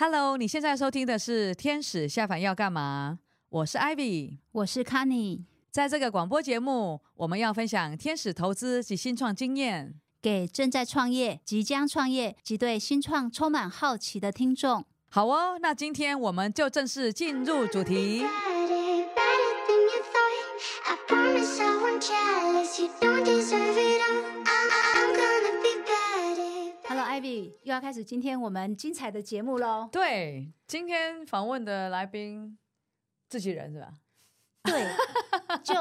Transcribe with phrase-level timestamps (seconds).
[0.00, 3.18] Hello，你现在收听的是《天使下凡要干嘛》？
[3.48, 5.40] 我是 Ivy，我是 Connie。
[5.72, 14.84] 在这个广播节目，我们要分享天使投资及新创经验，给正在创业、即将创业及对新创充满好奇的听众。
[15.08, 18.24] 好哦，那今天我们就正式进入主题。
[27.18, 29.88] 又要开始今天我们精彩的节目喽！
[29.90, 32.56] 对，今天访问的来宾，
[33.28, 33.92] 自己人是吧？
[34.64, 34.86] 对，
[35.64, 35.74] 就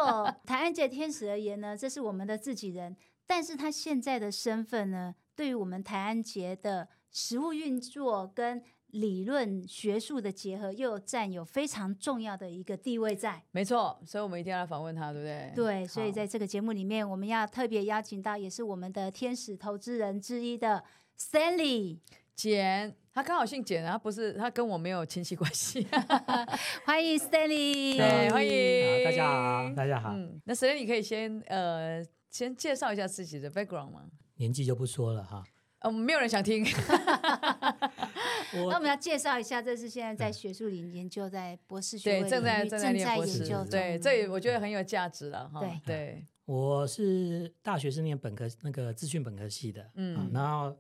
[0.46, 13.44] 台湾界天使而言呢，这是我们的自己人，但是他现在的身份呢，对于我们台安节的实物运作跟理论学术的结合，又占有非常重要的一个地位在。
[13.52, 15.52] 没错，所以我们一定要来访问他，对不对？
[15.54, 20.84] 对，所以在这个节目里面，我们要特别邀请到，也是我们的天使投资人之一的。
[21.20, 21.98] Stanley
[22.36, 25.88] 简，他刚好姓简，他不是，他跟我没有亲戚关系。
[26.86, 30.12] 欢迎 Stanley，对，欢迎大家好，大家好。
[30.14, 34.06] 嗯，那 Stanley 可以先呃先介绍一下自己的 background 吗？
[34.36, 35.44] 年纪就不说了哈。
[35.80, 36.64] 呃，没有人想听。
[38.54, 45.60] 那我们要介绍一下，这是现在在学术里研究，在博士学位对正在正在念博士研究，对，这也我觉得很有价值了哈。
[45.60, 50.78] 对对，我是大学是念本科那个资讯本科系的，嗯，然后。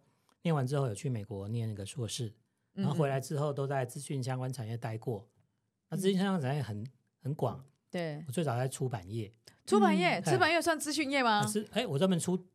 [0.47, 2.33] 念完之后有去美国念那个硕士，
[2.71, 5.27] 然后回来之后都在资讯相关产业待过。
[5.27, 5.35] 嗯、
[5.89, 6.87] 那资讯相关产业很
[7.21, 9.33] 很广，对，我最早在出版业，
[9.65, 11.45] 出版业，出版业算资讯业吗？
[11.45, 12.47] 是，哎，我专门出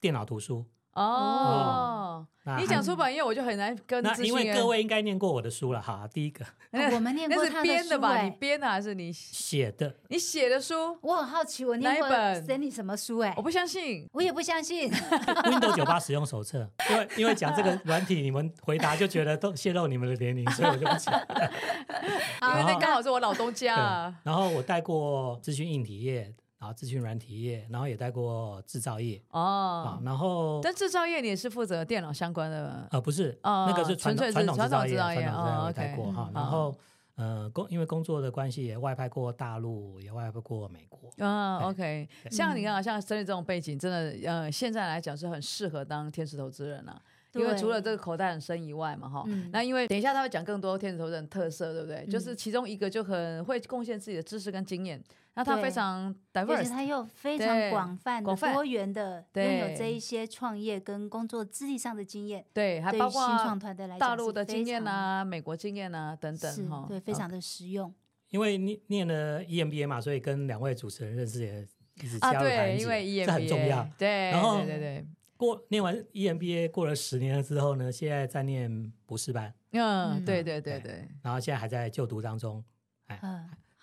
[0.00, 0.64] 电脑图书。
[0.94, 4.02] 哦，哦你讲出版业，我就很难跟。
[4.02, 6.44] 那因为各位应该念过我的书了哈，第一个，
[6.94, 8.20] 我们念过 他的书，编的吧？
[8.20, 9.94] 你编的还是你写的？
[10.08, 12.08] 你写的书，我很好奇，我念过
[12.42, 13.20] 写你什么书？
[13.20, 14.90] 哎，我不相信，我也不相信。
[15.48, 21.14] Windows 九八使用手册，因为因为讲这个软体，你们回答就觉得都泄露你们的年龄，所以我就不讲。
[21.14, 24.12] 因为那刚好是我老东家。
[24.24, 26.34] 然后我带过资讯硬体业。
[26.62, 30.00] 然后资讯软体业，然后也待过制造业哦。
[30.04, 32.86] 然后但制造业你也是负责电脑相关的？
[32.92, 36.30] 呃，不是，那个是传统传统制造业，传统制造业待过哈。
[36.32, 36.72] 然后
[37.16, 41.10] 呃，工因为工作的关系也外派过大陆，也外派过美国。
[41.16, 42.08] 嗯，OK。
[42.30, 47.02] 像你看，像 Stanley 这种背景，真的呃，现在来讲是很适合当天使投资人了。
[47.34, 52.06] 因为除了这个口袋很深以外嘛，哈，那因为等一下他会讲更多天使投资人特色，对不对？
[52.06, 55.02] 就是其中一个就很会贡献自己的知识跟经验。
[55.34, 62.44] 那他非常 diverse，而且他又非常广泛的、多元的，拥有这一些创业跟工作资历上的经验。
[62.52, 67.90] 对，还包括新创团队来，大陆的经验啊、美国经验啊等等，哈，对，非常的实用。
[68.28, 73.88] 因为念念了 EMBA 嘛，所以跟两位主持人认识也一直加入台安杰，因为 EMBA 这很重要。
[73.96, 75.06] 对，然后对对对，
[75.38, 79.54] 过念完 EMBA 过了十年了之后呢，现在在念博士班。
[79.70, 81.08] 嗯，对对对对。
[81.22, 82.62] 然后现在还在就读当中。
[83.06, 83.18] 哎。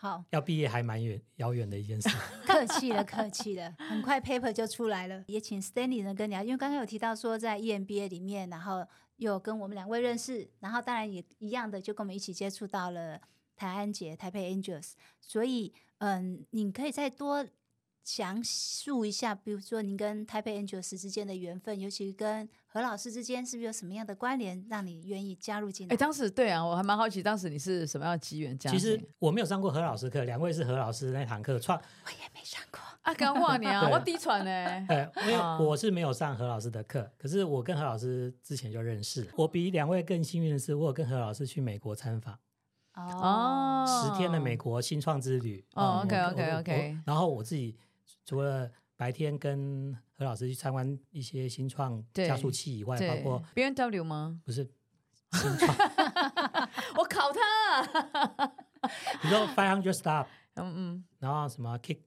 [0.02, 2.08] 好，要毕业还蛮远遥远的一件事。
[2.48, 5.26] 客气了，客气了，很快 paper 就出来了。
[5.28, 13.20] 也请 Stanley 呢跟你聊，因为刚刚有提到说在 EMBA 里面，然后又跟我们两位认识，然后当然也一样的就跟我们一起接触到了
[13.58, 17.46] 台安杰、台北 Angels，所以嗯，你可以再多。
[18.02, 25.94] 详述一下，比如说您跟台北 Angels 之间的缘分，尤其跟何老师之间是不是有什么样的关联，让你愿意加入进来？
[25.94, 28.78] 哎，当时对啊，我还蛮好奇，当时你是什么样的机缘加入？
[28.78, 31.76] 其实我没有上过何老师课，两位是何老师那堂课创，
[32.06, 34.52] 我也没上过啊，刚话你啊， 我低传呢。
[34.88, 39.28] 哎，因为我是没有上何老师的课，可是我跟何老师之前就认识。
[39.36, 42.38] 我比两位更幸运的是，我有跟何老师去美国参访。
[42.94, 45.66] 哦，十天的美国新创之旅。
[45.74, 46.98] 哦，OK OK OK。
[47.06, 47.76] 然后我自己。
[48.26, 54.42] 除了白天跟何老师去参观一些新创加速器以外，包括 BMW 吗？
[54.44, 54.70] 不是
[55.32, 55.74] 新创，
[56.98, 58.48] 我考他。
[59.22, 62.00] 比如说 Five Hundred Stop，嗯嗯，然后什么 Kick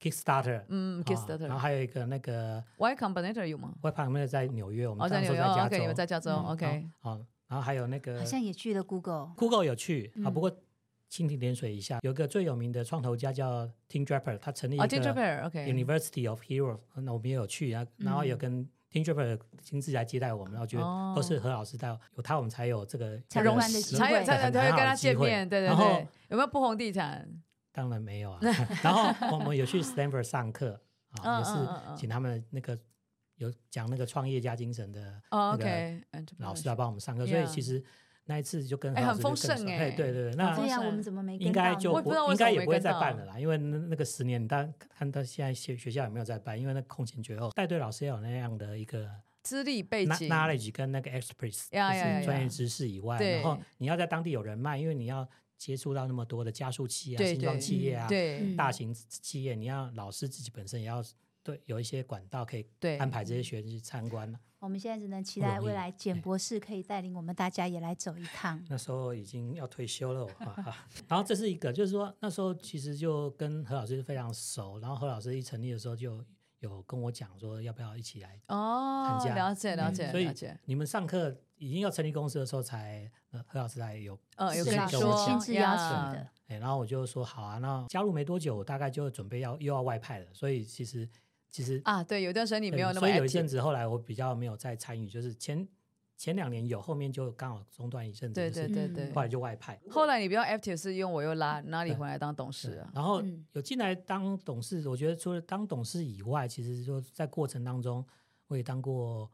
[0.00, 10.50] Kickstarter，嗯 Kickstarter，然后还有一个那个 Y Combinator 有吗？Y Combinator 在纽约，我们在纽约，OK，你们在加州，OK，好，然后还有那个好像也去了 Google，Google 有去啊，不过。
[11.10, 20.84] 蜻蜓点水一下，有个最有名的创投家叫 Tim Draper，他成立一个 University of Heroes，那我们也有去啊，然后有跟 Tim Draper 亲自来接待我们，然后觉得
[21.16, 25.66] 都是何老师带，有他我们才有这个才有才有才才会跟他见面，对对对。
[25.66, 27.28] 然后有没有不红地毯？
[27.72, 28.38] 当然没有啊。
[28.80, 30.80] 然后我们有去 Stanford 上课
[31.22, 32.78] 啊，也是请他们那个
[33.34, 36.02] 有讲那个创业家精神的那个
[36.38, 37.84] 老师来帮我们上课，所以其实。
[38.30, 46.56] 那一次就跟很丰盛哎，对对对，那这样我们怎么没应该就不应该也不会再办了啦，因为那那个十年，大家看到现在学学校有没有在办？
[46.58, 49.10] 因为那空前绝后，带队老师要有那样的一个
[49.42, 55.28] 资历背景、knowledge 跟那个 expertise，就是专业知识以外，然后你要在当地有人脉，因为你要
[55.58, 58.08] 接触到那么多的加速器啊、新创企业啊、
[58.56, 61.02] 大型企业，你要老师自己本身也要
[61.50, 62.66] 对有一些管道可以
[62.98, 64.34] 安排这些学生去参观。
[64.60, 68.62] 我们现在只能期待未来简博士可以带领我们大家也来走一趟。
[68.68, 76.22] 那时候已经要退休了啊，然后这是一个，就是说那时候其实就跟何老师非常熟，然后何老师一成立的时候就
[76.58, 80.30] 有跟我讲说要不要一起来哦，了解了解，所以
[80.66, 83.10] 你们上课已经要成立公司的时候才
[83.46, 91.08] 何老师才有呃有跟我说亲自邀请的，哎，然后我就说好啊，那加入没多久，我大概就准备要又要外派了，所以其实。
[91.50, 95.66] 其实啊，对，有段时间你没有那么，所以有一阵子后来我比较没有再参与，就是前
[96.16, 99.80] 前两年有，后面就刚好中断一阵子，对对对对，后来就外派。
[99.90, 103.20] 后来你比较 active 是因为我又拉哪里回来当董事啊，然后
[103.52, 108.04] 有进来当董事，我觉得除了当董事以外，其实就在过程当中
[108.46, 109.28] 我也当过，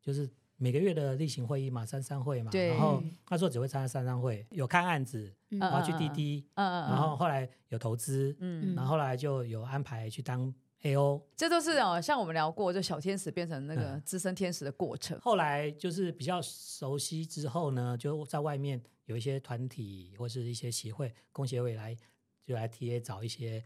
[0.00, 3.00] 就是每个月的例行会议嘛，三三会嘛，然后
[3.30, 10.52] 那时候只会参加三三会，有看案子，然后去滴滴，然后后来有投资，嗯，然后后来就有安排去当。
[10.82, 15.16] A O，这都是哦，像我们聊过，就小天使变成那个资深天使的过程。
[15.16, 21.96] 嗯、后来就是比较熟悉之后呢，就在外面有一些团体或是一些协会、工协会来
[22.44, 23.64] 就来 T A 找一些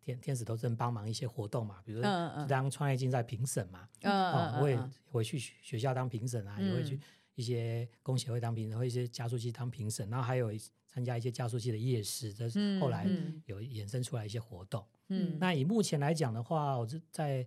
[0.00, 4.78] 天天使投资人帮忙一些活动嘛，比如说当创业竞赛评审嘛，嗯嗯，我也
[5.10, 6.98] 回去学校当评审啊，也会去
[7.38, 10.50] 一些工协会当评审，或一些加速器当评审，然后还有
[10.88, 13.06] 参加一些加速器的夜市，这是后来
[13.46, 14.84] 有衍生出来一些活动。
[15.06, 17.46] 嗯，那以目前来讲的话，我是在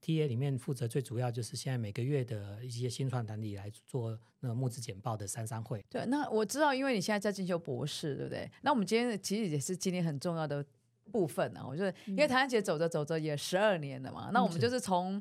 [0.00, 5.84] TA 里面负责最主要就是现在每个月的一些新创团体来做那个募资简报的三三会。
[5.90, 8.48] 对，那我知道，因为你现在在进修博士，对不对？
[8.62, 10.64] 那我们今天其实也是今天很重要的
[11.10, 11.66] 部分呢。
[11.66, 15.20] 我觉得，因为台湾姐走着走着也十二年了嘛，嗯、那我们就是从。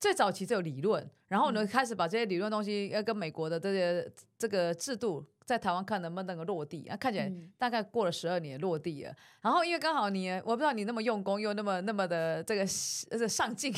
[0.00, 9.14] 最早期只有理论，然后呢，开始把这些理论东西要跟美国的这些这个制度在台湾看能不能够落地，啊，看起来大概过了十二年落地了。
[9.42, 12.62] 然后因为刚好你，我不知道你那么用功又那么那么的这个
[13.10, 13.70] 呃上进，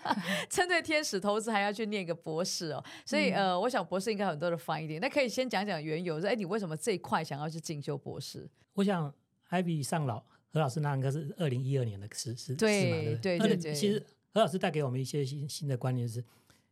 [0.50, 5.00] 针对天使投资还要去念个博士哦，所以呃，我想博士应该很多的翻译点。
[5.00, 8.46] 那可以先讲讲缘由，说哎，你为什么这一块想要去进修博士？
[8.74, 9.10] 我想
[9.48, 10.22] Ivy 上老
[10.52, 14.04] 何老师那应该是二零一二年的事是对对对对，其实。
[14.32, 16.24] 何老师带给我们一些新新的观念是，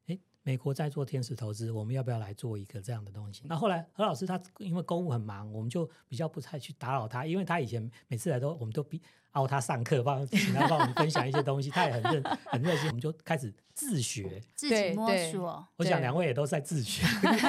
[0.06, 3.43] 诶，美国在做天使投资，我们要不要来做一个这样的东西？
[3.46, 9.02] 那后来何老师他因为公务很忙，我们就比较不太去打扰他，因为他以前每次来都我们都逼
[9.32, 15.69] 凹他上课，帮请他帮我们分享一些东西，他也很认很热心，我们就开始自学，自己摸索。
[15.76, 17.02] 我想两位也都在自学，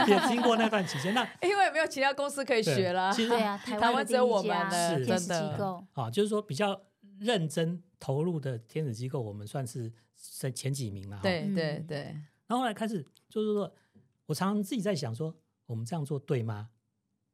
[0.08, 6.80] 也经过那段期间，那 因为没有其他公司可以学了，其实对啊，台湾只有我们的天使机构啊，就是说比较
[7.20, 7.84] 认真。
[8.02, 11.20] 投入的天使机构，我们算是在前几名了。
[11.22, 11.98] 对对对。
[12.48, 13.76] 然后后来开始就是说，
[14.26, 15.36] 我常常自己在想说，
[15.66, 16.70] 我们这样做对吗？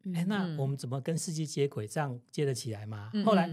[0.05, 1.87] 哎、嗯，那我们怎么跟世界接轨？
[1.87, 3.11] 这样接得起来吗？
[3.13, 3.47] 嗯、后来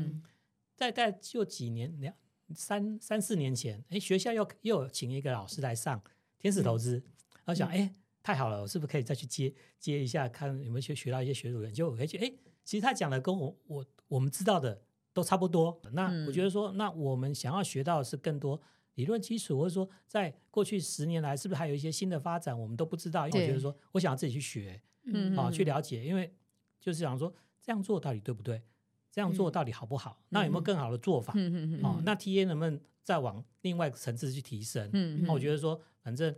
[0.74, 2.14] 在在就几年两
[2.54, 6.02] 三三四年前，哎，学校又又请一个老师来上
[6.38, 7.02] 天使投资，嗯、
[7.44, 7.92] 然后想，哎，
[8.22, 11.70] 太好了，我是不是可以再去接接一下，看有没有学学到一些学术人？
[11.74, 12.32] 就我可以去，哎，
[12.64, 14.80] 其实他讲的跟我我我们知道的。
[15.12, 15.80] 都差不多。
[15.92, 18.60] 那我觉得说，那我们想要学到的是更多
[18.94, 23.26] 理论基础，或者说在过去十年来，是不是还有一些新的发展，我们都不知道。
[23.28, 26.04] 因为我觉得说，我想要自己去学，嗯，啊，去了解。
[26.04, 26.32] 因为
[26.80, 28.62] 就是想说，这样做到底对不对？
[29.10, 30.22] 这样做到底好不好？
[30.30, 31.34] 那有没有更好的做法？
[31.36, 34.88] 嗯嗯，啊，那 TA 能不能再往另外一个层次去提升？
[34.94, 36.34] 嗯，那我觉得说，反正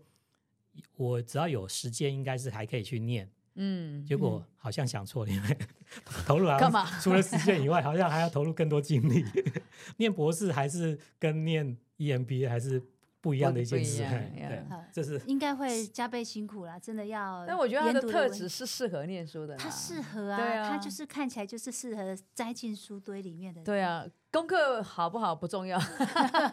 [0.96, 3.30] 我只要有时间，应该是还可以去念。
[3.56, 5.58] 嗯，结果好像想错了，因为
[6.26, 6.84] 投入干嘛？
[7.00, 9.24] 除了时间以外， 好像还要投入更多精力。
[9.98, 12.82] 念博士还是跟念 EMBA 还是
[13.24, 14.02] 不一样的一件事。
[14.02, 14.62] 对，
[14.92, 17.42] 这是应该会加倍辛苦啦，真的要。
[17.46, 23.62] 但我觉得他的特质是适合念书的，他适合啊，他就是看起来就是适合栽进书堆里面的。
[23.62, 24.04] 对啊。
[24.30, 25.80] 功课好不好不重要，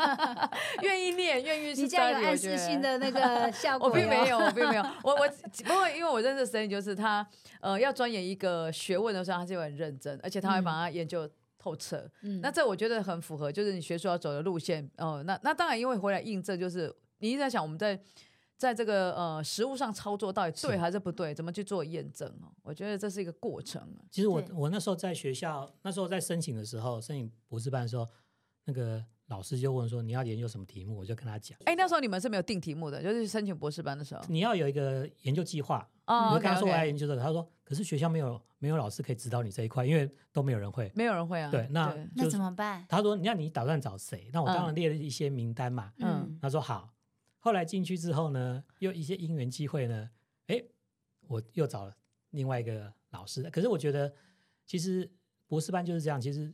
[0.84, 1.74] 愿意念，愿意。
[1.74, 3.90] 你这样有暗示性的那个 效果。
[3.90, 5.28] 我并没有，我并没有，我我
[5.66, 7.28] 不过因为我认识 Stanley 就是他，
[7.60, 11.28] 呃，要钻研一个学问的时候，他就很认真，而且他会把它研究
[11.62, 12.10] 透彻。
[12.22, 14.84] 嗯，那这我觉得很符合，就是你学术要走的路线。
[14.98, 18.02] 哦、呃，那那当然，因为回来印证，就是你一直在想我们在。
[18.62, 21.34] 在这个呃实物上操作到底对还是不对？
[21.34, 22.54] 怎么去做验证哦？
[22.62, 23.82] 我觉得这是一个过程。
[24.12, 28.08] 其实我我那时候在学校，那时候在申请的时候，申请博士班的时候，
[28.66, 31.58] 那个老师就问说，你要研究什么题目，我就跟他讲。
[31.64, 35.90] 哎，那时候你们是没有定题目的，就是申请博士班的时候，你要有一个研究计划。
[36.06, 41.50] 哦，我跟他说我要研究这个，他说可是学校没有没有老师可以指导你这一块，因为都没有人会，没有人会啊。
[41.50, 42.86] 对，那那怎么办？
[42.90, 44.30] 他说，你要你打算找谁？
[44.34, 45.94] 那我当然列了一些名单嘛。
[46.00, 46.94] 嗯，他说好。
[47.40, 50.10] 后来进去之后呢，又一些因缘机会呢，
[50.48, 50.62] 哎，
[51.28, 51.96] 我又找了
[52.32, 53.42] 另外一个老师。
[53.50, 54.14] 可是我觉得，
[54.68, 55.10] 其实
[55.48, 56.20] 博士班就是这样。
[56.22, 56.54] 其实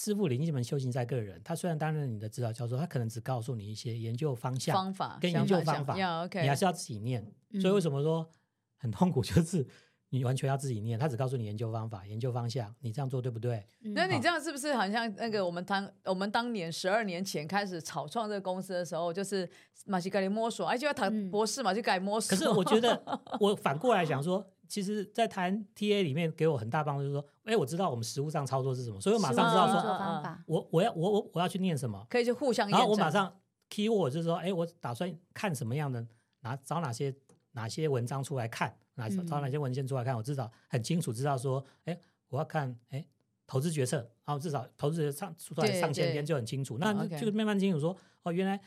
[0.00, 7.26] 师傅领一门修行在个人，他虽然担任你的指导教授，他可能只告诉你一些研究方向、方法跟研究方法，你还是要自己念。
[7.60, 8.30] 所以为什么说
[8.76, 9.66] 很痛苦， 就是。
[10.10, 13.62] 你完全要自己念，他只告诉你研究方法、研究方向，你这样做对不对？
[13.94, 19.46] 那你这样是不是好像那个我们当我们当年十二年前开始草创这个公司的时候，就是
[19.84, 22.34] 马西盖里摸索，而且要谈博士嘛，就该摸索。
[22.34, 22.98] 可是我觉得，
[23.38, 32.68] 我反过来想说，其实，在谈 TA 里面给我很大帮助，就是说，哎，我知道我们实物上操作是什么，所以我马上知道说，我我要我我我要去念什么，可以去互相。
[32.68, 33.34] 然后我马上
[33.70, 36.06] keyword 就是说，哎，我打算看什么样的，
[36.40, 37.14] 哪找哪些
[37.52, 38.76] 哪些文章出来看。
[38.98, 40.16] 哪找哪些文献出来看？
[40.16, 41.96] 我至少很清楚知道说，哎，
[42.30, 43.06] 我要看哎
[43.46, 46.78] 投资决策，然后至少投资上出来上千篇就很清楚。
[46.78, 48.60] 那就慢慢清楚说，哦，原来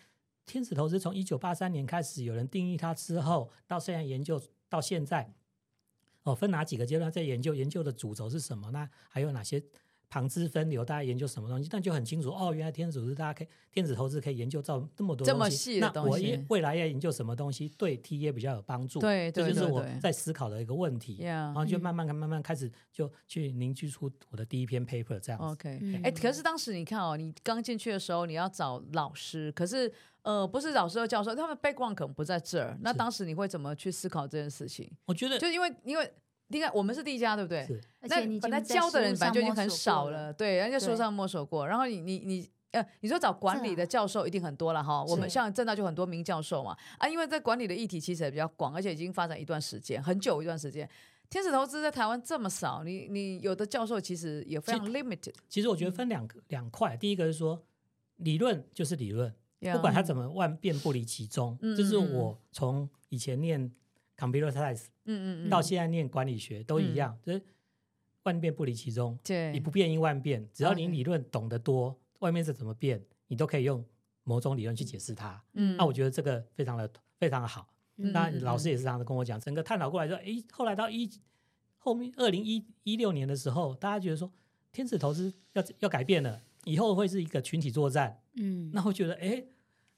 [0.45, 5.33] 天使投资从一九八三年开始有人定义它之后，到现在研究到现在，
[6.23, 7.53] 哦，分哪几个阶段在研究？
[7.53, 8.71] 研究的主轴是什么？
[8.71, 9.61] 那还有哪些？
[10.13, 11.69] 旁支分流，大家研究什么东西？
[11.71, 16.09] 但就很清楚哦，原来天使组织大家可以天使投资可以研究到这么多这么细的东西。
[16.09, 18.99] 那我也未来要研究什么东西，对 TA 比较有帮助？
[18.99, 21.19] 对，对，对，对，这就是我在思考的一个问题。
[21.23, 25.47] 然后就慢慢慢慢开始就去凝聚出我的第一篇 paper 这样子。
[25.47, 25.69] OK，
[26.03, 29.89] 哎、嗯，可是当时你看哦，你刚进去的时候你要找老师，可是
[30.23, 32.77] 呃，不是老师和教授，他们 background 可能不在这儿。
[32.81, 34.91] 那当时你会怎么去思考这件事情？
[35.05, 36.13] 我觉得就因为因为。
[36.53, 37.65] 应该我们是第一家，对不对？
[37.65, 37.81] 是。
[38.01, 41.65] 那本来教的人本来就已经很少了，对，人家书上摸索过。
[41.65, 45.01] 然后你你你呃，你说找管理的教授一定很多了哈。
[45.05, 50.89] 我们像正大就很多名教授嘛啊，因为在管理的议题其实也比较广，而且已经发展一段时间，很久一段时间。
[51.29, 55.33] 天使投资在台湾这么少，你你有的教授其实也非常 limited。
[55.47, 57.63] 其实我觉得分两个两块，第一个是说
[58.17, 61.57] 理论就是理论，不管它怎么万变不离其宗。
[61.61, 63.71] 这是我从以前念。
[64.17, 67.41] Computer Science，嗯嗯，到现在念管理学都一样，就是
[68.21, 70.47] 万变不离其宗，对，你不变应万变。
[70.53, 73.83] 只要你理论懂得多，外面是怎么变，你都可以用
[74.23, 75.43] 某种理论去解释它。
[75.53, 76.87] 嗯，那我觉得这个非常的
[77.17, 77.73] 非常的好。
[77.95, 81.09] 那老师也是这样子跟我讲，整个探讨过来说，诶，后来到一
[81.79, 84.31] 后面二零一一六年的时候，大家觉得说
[84.71, 88.21] 天使投资要要改变了，以后会是一个群体作战。
[88.35, 89.43] 嗯，那会觉得，哎。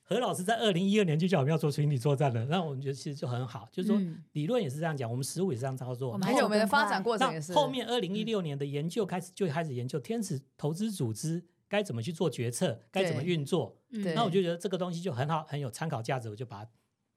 [0.05, 3.98] 何老师在二零一二年就叫我们要做群体作战了，那我们觉得其实就很好，就是说
[4.34, 6.12] 理论也是这样讲，我们实务也是这样操作。
[6.12, 7.53] 我们还有我们的发展过程也是。
[7.53, 13.77] 后面二零一六年的研究开始就开始研究天使投资组织该怎么去做决策，该怎么运作。
[14.13, 16.72] 那我就觉得这个东西就很好，很有参考价值，我就把它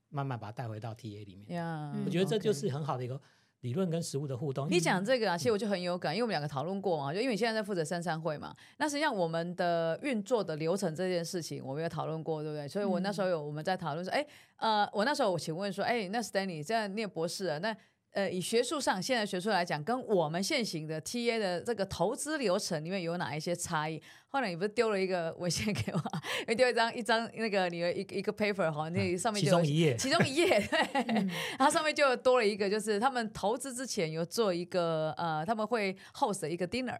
[0.08, 1.60] 慢慢把它带回到 TA 里面。
[2.04, 3.20] 我觉得这就是很好的一个。
[3.62, 12.68] 理论跟实物的互动，你讲这个啊，其实我就很有感，因为我们两个讨论过嘛，就因为你现在在负责三三会嘛，那实际上我们的运作的流程这件事情，我们有讨论过，对不对？
[12.68, 17.76] 所以我那时候有我们在讨论说，哎，呃，我那时候我请问说，哎，那 Stanley 这样念博士啊，那。
[18.16, 24.02] 呃，以学术上，现在学术来讲，跟我们现行的 TA 的这个投资流程里面有哪一些差异？
[24.28, 26.02] 后来你不是丢了一个文献给我，
[26.48, 31.30] 你丢一张一张那个你的一一个 paper 哈，那上面就其中一页，其中一页，对，嗯、
[31.60, 36.98] 然后上面就多了一个，就是他们投资之前有做一个呃，他们会 host 一个 dinner。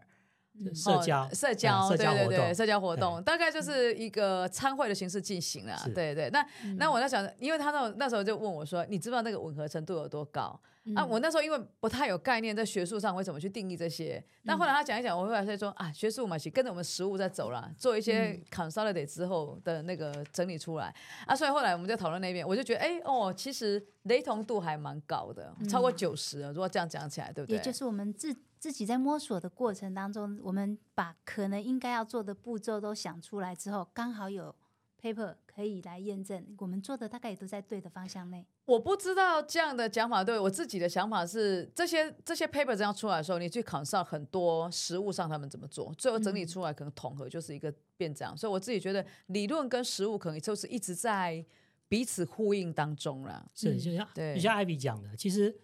[0.73, 5.77] 社交、哦、社交，对对对，社交活动大概就是一个参会的形式进行了。
[5.93, 10.59] 对对，那、嗯、那我在想，因为他那那时候就问我说：“你知不知道那个吻合程度有多高？”
[10.89, 14.23] 嗯、啊，我那时候因为不太有概念，在学术上会怎么去定义这些。
[14.43, 21.35] 那、嗯、后来他讲一讲，我后来说啊，学术嘛，是跟着我们实务在走了，做一些 consolidate 之后的那个整理出来、嗯、啊。
[21.35, 26.41] 所以后来我们在讨论那边，我就觉得，哎哦，其实雷同度还蛮高的，超过九十。
[26.41, 27.57] 如果这样讲起来，对不对？
[27.57, 28.33] 也就是我们自。
[28.59, 34.55] 自己在摸索的过程当中，我们把可能应该要做的步骤都想出来之后，刚好有
[35.01, 38.45] paper 可以来验证，我们做的大概也都在对的方向内。
[38.65, 48.33] 我不知道这样的讲法对，我自己的想法是，这些这些 paper 这样出来的时候，你去 consult 很多实物上他们怎么做，最后整理出来可能统合就是一个变这样。
[48.33, 51.45] 嗯、所以我自己觉得理论跟实物可能就是一直在
[51.87, 53.45] 彼此呼应当中了。
[53.53, 55.55] 是，就像对，就像 Ivy 讲的，其实。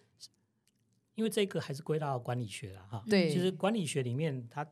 [1.14, 4.66] 因为这个还是归到管理学了哈，对，其实管理学里面它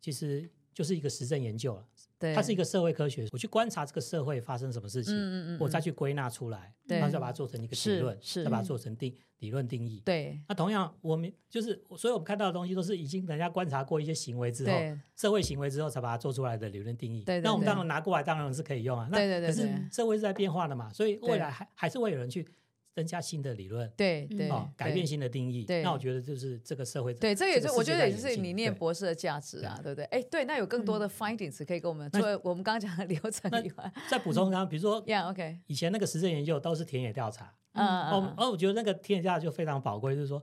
[0.00, 1.84] 其实就是一个实证研究了，
[2.18, 10.40] 对，它是一个社会科学，我去观察这个社会发生什么事情，嗯嗯嗯，我再去归纳出来，对，然后再把它做成一个结论，是，再把它做成定理论定义，对。
[10.48, 14.72] 那同样我们就是，所以我们看到的东西都是已经人家观察过一些行为之后，
[15.16, 17.40] 社会行为之后才把它做出来的理论定义，对。
[17.40, 19.48] 那我们当然拿过来当然是可以用啊，对对对。
[19.48, 22.46] 可是社会是在变化的嘛，所以未来还还是会有人去。
[22.92, 25.64] 增加新的理论，对对，哦，改变新的定义。
[25.64, 29.92] 对，那我觉得就是这个社会，对，这也是我觉得也是你念博士的价值啊，对。
[29.92, 30.04] 不对？
[30.06, 40.42] 哎，对，那有更多的 findings 可以跟我们，除了我们刚刚讲的流程以外，再补充刚刚，比如说， Yeah，OK，以前那个实证研究都是田野调查，嗯嗯，哦，我觉得那个田野调查就非常宝贵，就是说，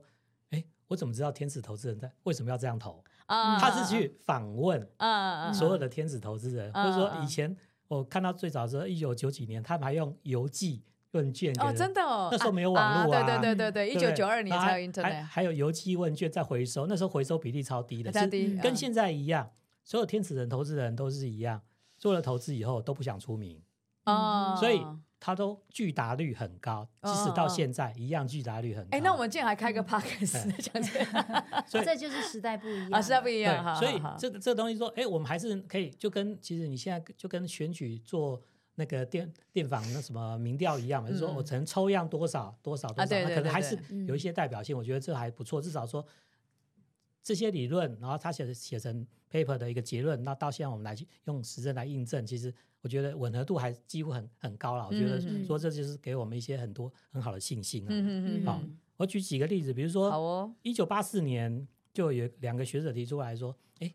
[0.50, 3.04] 哎，我怎么知道天使投资人在为什么要这样投？
[3.26, 7.54] 啊，他是去访问，嗯嗯，所有的天使投资人，或者说以前
[7.88, 10.82] 我看到最早的时候，一九九几年，他们还用邮寄。
[11.12, 18.12] 问卷哦，真的哦，那时候没有网络啊，对对对对对，一九九二年才有 internet，还还有邮寄问卷在回收，那时候回收比例超低的，
[18.62, 19.50] 跟现在一样，
[19.84, 21.62] 所有天使人投资人都是一样，
[21.96, 23.62] 做了投资以后都不想出名，
[24.04, 24.84] 哦，所以
[25.18, 28.88] 他都拒答率很高，即使到现在一样拒答率很高。
[28.92, 38.42] 哎，那我们竟然还开个 podcast 讲这个， 所以这就是时代不一样，时代不一样，所以这个这个东西说，哎，我们还是可以就跟其实你现在就跟选举做。
[38.78, 44.76] 那个电电访那什么民调一样嘛，就是说我曾抽样多少多少多少，可能还是有一些代表性。
[44.76, 46.06] 我觉得这还不错，至少说
[47.24, 54.86] 这些理论，然后他写写成 paper 的一个结论，那到现在我们来用实证来印证，其实我觉得吻合度还几乎很很高了。
[54.86, 58.52] 我觉得说这就是给我们一些很多很好的信心啊。
[58.52, 58.62] 好，
[58.96, 63.92] 我举几个例子，比如说，一九八四年就有两个学者提出来说，哎，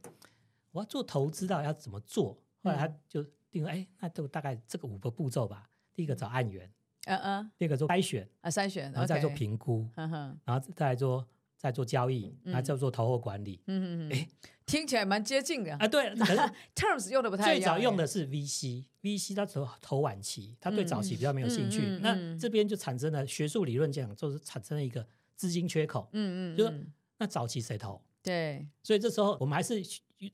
[0.72, 2.38] 我要做投资，到底要怎么做？
[2.62, 3.25] 后来他就。
[3.53, 5.69] 定哎，那就大概这个五个步骤吧。
[5.93, 6.69] 第一个找案源，
[7.05, 7.51] 嗯嗯。
[7.57, 11.25] 第二个做筛选啊，筛选，然后再做评估，嗯哼，然后再做
[11.57, 13.62] 再做交易，然后再做投后管理。
[13.67, 14.13] 嗯嗯嗯。
[14.13, 14.27] 哎，
[14.65, 15.88] 听起来蛮接近的啊。
[15.88, 16.39] 对， 可是
[16.75, 17.62] terms 用的不太一样。
[17.62, 22.00] 最早用的是 VC，VC 它投投晚期，他对早期比较没有兴趣。
[22.01, 26.10] 那这边就产生了学术理论讲，就是产生了一个资金缺口。
[26.13, 26.57] 嗯嗯。
[26.57, 26.86] 就是
[27.19, 28.01] 那早期谁投？
[28.24, 28.65] 对。
[28.82, 29.84] 所以这时候我们还是。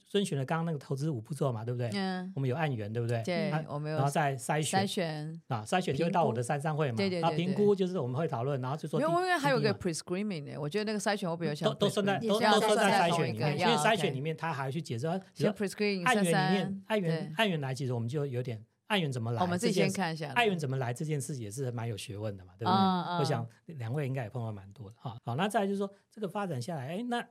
[0.08, 1.90] 遵循了刚刚那个投资五步骤嘛，对不对？
[1.96, 3.24] 嗯，我们有案源，对不对？
[3.24, 6.96] 对，我们有，然后再筛选，筛选啊，筛选就会到我的三商会嘛。
[6.96, 7.36] 对对对。
[7.36, 9.02] 评估就是我们会讨论，然后就说。
[9.02, 11.68] 因为因为还有个 pre-screening 呢，我觉得那个筛选我比较想。
[11.68, 19.42] 都都算在都都算在筛选里面，因为筛选里面他还去解释，比如 pre-screening 案源里面，案源案源来，其实我们就有点案源怎么来？
[19.42, 20.32] 我们自己先看一下。
[20.34, 23.18] 案源怎么来这件事也是蛮有学问的嘛，对不对？
[23.18, 25.18] 我想两位应该也碰到蛮多的哈。
[25.26, 27.26] 好，那再来就是说这个发展下来，哎，那。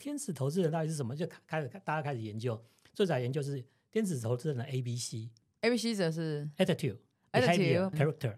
[0.00, 1.14] 天使投资人到底是什么？
[1.14, 2.60] 就开始大家开始研究，
[2.94, 8.36] 最早研究是天使投资人的 A B C，A B C 则是 attitude，attitude character。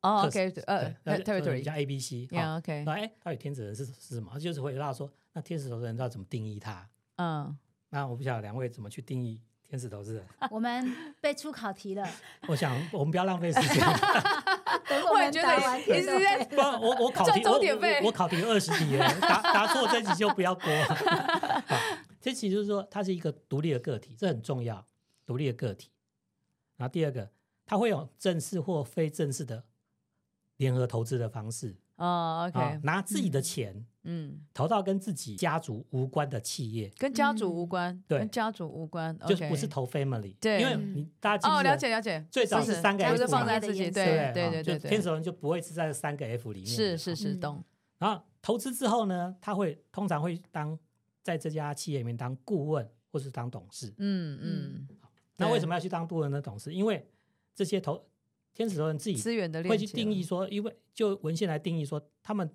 [0.00, 2.24] 哦，OK，呃，territory 加 A B C。
[2.56, 4.38] OK，那哎，到底天使人是是什么？
[4.40, 6.88] 就是回答说，那天使投资人要怎么定义他？
[7.16, 7.56] 嗯，
[7.90, 10.24] 那我不晓得两位怎么去定义天使投资人。
[10.50, 10.90] 我们
[11.20, 12.06] 被出考题了。
[12.48, 13.82] 我想我们不要浪费时间。
[15.12, 20.64] 我也觉得一直在不，我我考题我我考题二十题了，答答错这题就不要过。
[21.66, 21.76] 好，
[22.20, 24.86] 这其实就是说，它是一个独立的个体，这很重要，
[25.26, 25.90] 独立的个体。
[26.76, 27.30] 然后第二个，
[27.64, 29.64] 它会有正式或非正式的
[30.56, 31.76] 联合投资的方式。
[31.96, 33.86] 哦，OK，拿自己的钱。
[34.06, 47.64] 嗯，投到跟自己家族无关的企业，跟家族无关，对，跟家族无关，就是不是投 family，对，因为你大家哦，了解了解，最早是三个 F，放在自己，对对对对，天使轮就不会是在三个 F 里面，是是是，懂。
[47.96, 50.78] 然后投资之后呢，他会通常会当
[51.22, 54.88] 在这家企业里面当顾问或是当董事，嗯嗯。
[55.38, 56.74] 那为什么要去当顾问的董事？
[56.74, 57.08] 因为
[57.54, 58.04] 这些投
[58.54, 62.50] 天使投人自己资源的会去定义说，因为就文献来定义说他们。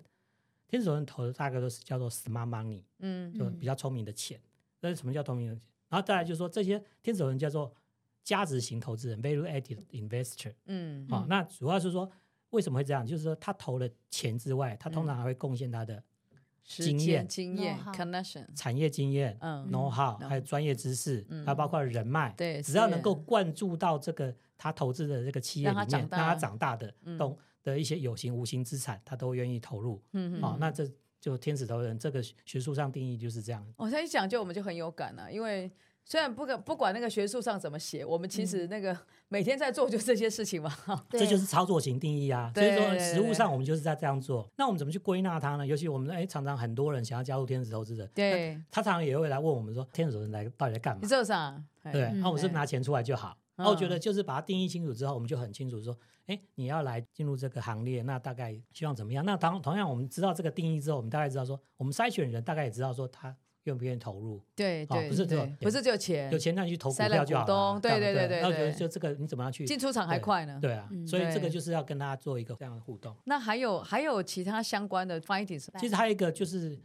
[0.68, 4.40] 天使投人投的大概都是叫做 smart money，嗯，就比较聪明的钱。
[4.78, 5.62] 那是什么叫聪明的钱？
[5.88, 7.74] 然后再来就是说，这些天使投人叫做
[8.22, 10.54] 价值型投资人 （value-added investor）。
[10.66, 12.08] 嗯，好，那主要是说
[12.50, 13.04] 为什么会这样？
[13.04, 16.00] 就是说他投了钱之外，他通常还会贡献他的
[16.64, 22.32] 经验、经验、connection、产业经验、嗯，know-how，还有专业知识，还有包括人脉。
[22.36, 27.38] 对，只要能够灌注到这个他投资的这个企业里面，让他长大的懂。
[27.62, 30.02] 的一些有形无形资产，他都愿意投入。
[30.12, 30.42] 嗯嗯。
[30.42, 33.62] 哦，那这就天使投资人这个学术上定义就是这样。
[33.76, 35.70] 我现在一讲就我们就很有感了，因为
[36.10, 40.68] 虽然不管不管那个学术上怎么写，我们其实那个每天在做就这些事情嘛。
[41.08, 42.50] 这就是操作型定义啊。
[42.52, 44.44] 所以说实务上我们就是在这样做。
[44.56, 45.64] 那我们怎么去归纳它呢？
[45.64, 51.06] 尤其我们哎常常很多人想要加入天使投资者，对，他常常也会来问我们说，天使投资人来到底在干嘛？
[51.08, 53.36] 这啥对，那我们是拿钱出来就好。
[53.54, 55.96] 那我觉得就是把它定义清楚之后，我们就很清楚说。
[56.26, 59.24] 哎，你要来进入这个行列，那大概希望怎么样？
[59.24, 64.40] 那当同样，我们知道这个定义之后，我们大概知道说，我们筛选人大概也知道说他愿不愿意投入。
[64.54, 67.80] 对对，不是只有不是只有钱，有钱那你去投股票就好了。
[67.80, 70.58] 对对对对，那就就这个你怎么样去进出场还快呢？
[70.60, 73.16] 对啊，所以这个就是要跟大家做一个这样的互动。
[73.24, 75.68] 那还有还有其他相关的 findings？
[75.78, 76.78] 其实还有一个就是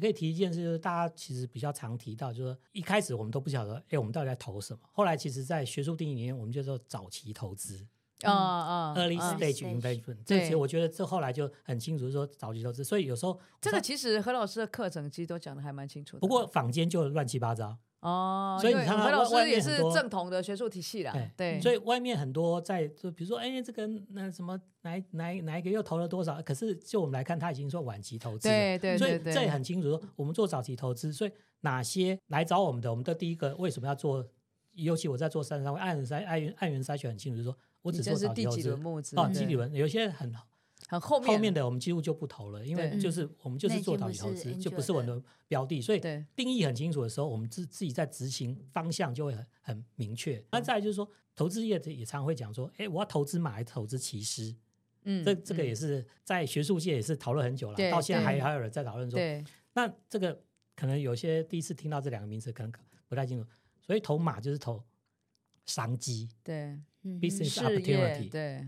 [0.00, 4.80] 可以提一件事，就是大家其实比较常提到，就是说一开始我们都不晓得，哎，我们到底在投什么？
[4.92, 7.86] 后来其实，在学术定义里面，我们叫做早期投资。
[8.22, 12.84] 啊啊，early stage investment，这些我觉得这后来就很清楚，说早期投资。
[12.84, 16.20] 所以有时候这个其实何老师的课程其实都讲的还蛮清楚的。
[16.20, 21.14] 不过坊间就乱七八糟哦，所以你看何老师也是正统的学术体系啦。
[21.36, 26.40] 对，所以外面很多在就比如说，哎，这个那什么哪哪哪一个又投了多少？
[26.42, 34.26] 可是就我们来看，他已经说晚期投资，对对对，所以这也很清楚说我们做早期投资，所以哪些来找我们的，我们的第一个为什么要做？
[34.74, 38.56] 尤其我在做三十三位，按源筛按源按源筛选很清楚，就是说我只做早期投
[39.00, 39.16] 资。
[39.16, 40.32] 哦，基底轮有些很
[40.88, 46.00] 很后面后面的，我们几乎就不投了，因为就是我们就是做早期投资，就不是我们的标的，所以
[46.34, 50.42] 定义很清楚的时候，我们自自己在执行方向就会很很明确。
[50.50, 54.54] 那再来就是说，投资业也常会讲说，哎，我要投资马还是投资骑师？
[55.04, 59.18] 嗯，这这个也是在学术界也是讨论很久了，到现在还还有人在讨论说，
[59.74, 60.42] 那这个
[60.74, 62.72] 可能有些第一次听到这两个名词，可能
[63.06, 63.48] 不太清楚。
[63.80, 64.82] 所以投马就是投
[65.66, 68.66] 商机，对，business opportunity，对，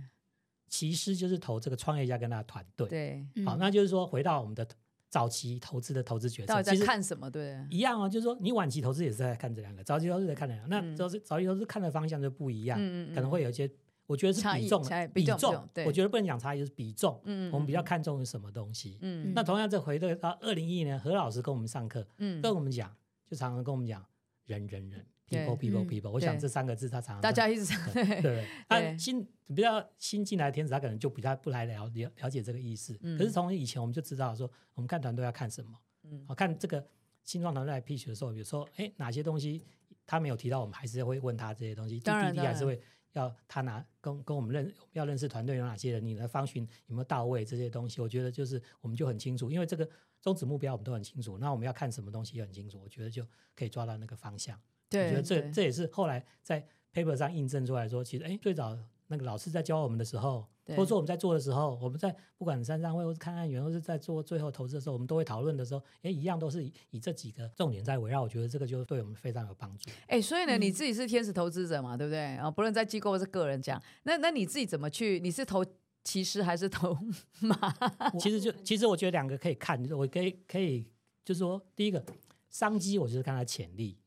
[0.68, 4.66] 其实就是投这个创业家跟他的团队，对，好，那就是说回到我们的
[5.08, 7.30] 早期投资的投资决策，到底在看什么？
[7.30, 12.78] 对，一样哦，就是说你晚期投资也是在看这两个，早期投资在看这两个，那早期早期投资看的方向就不一样，
[13.14, 13.70] 可能会有一些，
[14.06, 22.90] 我觉得是比重，比重，我觉得不能讲差异，就是比重，嗯，我们比较看重是什么东西，嗯，那同样这回到到二零一一年，何老师跟我们上课，嗯，跟我们讲，
[23.26, 24.02] 就常常跟我们讲
[24.46, 25.06] 人人人。
[25.32, 32.94] People people people，我想这三个字他常常大家一直对 对，他新比较新进来的天使，他可能就比较不来了了了解这个意思。
[33.18, 36.86] 可是从以前我们就知道说，我们看团队要看什么，嗯，我看这个
[37.24, 39.64] 新创团队来 pitch 的时候，比如说哎哪些东西
[40.06, 42.00] 他没有提到，我们还是会问他这些东西。
[42.00, 42.80] 当然，还是会
[43.12, 49.88] 要他拿跟跟我们认要认识团队有哪些人，你的方寻有没有到位这些东西，我觉得就是我们就很清楚，因为这个
[50.20, 54.58] 终止目标我们都很清楚，那我们要看什么东西也很清楚，我觉得就可以抓到那个方向。
[54.92, 58.76] 对，我觉得这这也是后来在 paper 上印证出来说，其实哎，最早
[59.08, 68.22] 那个老师在教我们的时候，或者说我们在做的时候，我们在不管三三会或是看案源，或是在做最后投资的时候，我们都会讨论的时候，哎，一样都是以，以这几个重点在围绕。
[68.22, 69.90] 我觉得这个就对我们非常有帮助。
[70.06, 72.36] 哎，所以呢，你自己是天使投资者嘛，对不对？
[72.36, 75.20] 啊，不论在机构或是个人讲，那那你自己怎么去？
[75.20, 75.64] 你是投
[76.04, 76.96] 期师还是投
[77.40, 77.56] 马？
[78.18, 80.86] 其实就其实我觉得两个可以看，我可以可以
[81.24, 82.02] 就是说，第一个
[82.50, 83.98] 商机，我就是看它潜力。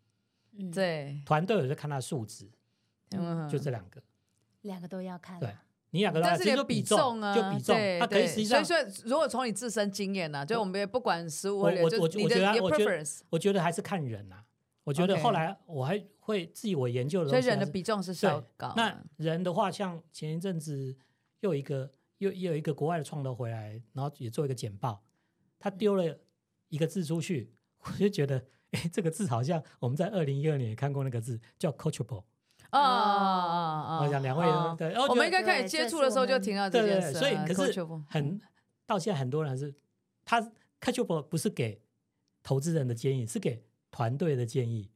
[0.74, 2.50] 对，团队有在看他的数值，
[3.12, 4.02] 嗯，就这两个，
[4.62, 5.40] 两个都要看。
[5.40, 5.56] 对，
[5.92, 8.64] 你两个都要，但是有比重啊，就比重，他可以实际上。
[8.64, 14.44] 所以，如果从你自身经验呢，就我们也不管实务，我我我我觉得，我觉得，我觉得还是看人呐。
[14.84, 18.72] 我觉得后来我还会自己我研究的，所以人的比重是稍高。
[18.76, 20.96] 那人的话，像前一阵子
[21.40, 25.04] 又一个又又有一个国外的创投回来，然后也做一个简报，
[25.58, 26.20] 他丢了
[26.70, 28.46] 一个字出去，我就觉得。
[28.92, 32.24] 这个字好像我们在二零一二年也看过那个字，叫 coachable。
[32.72, 34.46] 哦哦哦，我想两位
[34.78, 37.14] 对，我们应该开始接触的时候就听了这件事。
[37.14, 38.42] 所以可是很
[38.86, 39.74] 到现在很多人是，
[40.26, 40.42] 他
[40.82, 41.82] coachable 不是给
[42.44, 44.92] 投资人的建议，是给团队的建议。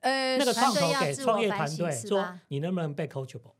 [0.00, 3.54] 呃，那个创投给创业团队说，你能不能被 coachable？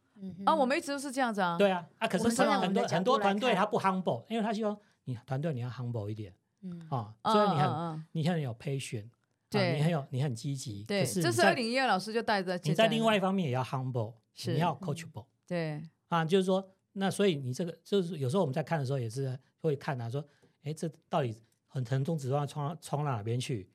[0.45, 1.59] 啊，我们一直都是这样子啊。
[1.59, 6.33] 对啊，啊，可是很多很多团队他不 humble，因为他希望你团队你要 humble 一点，
[6.63, 9.11] 嗯啊，所以你很你很有 patience。
[9.59, 10.85] 对，你很有，你很积极。
[10.85, 12.59] 对，这是二零一二老师就带着。
[12.65, 14.15] 你在另外一方面也要 humble，
[14.47, 15.27] 你要 coachable。
[15.47, 20.25] 对啊，就是说，那所以你这个就是有时候我们在看的时候也是会看啊，说，
[20.63, 21.35] 哎，这到底
[21.67, 23.69] 很横冲直撞，冲冲到哪边去？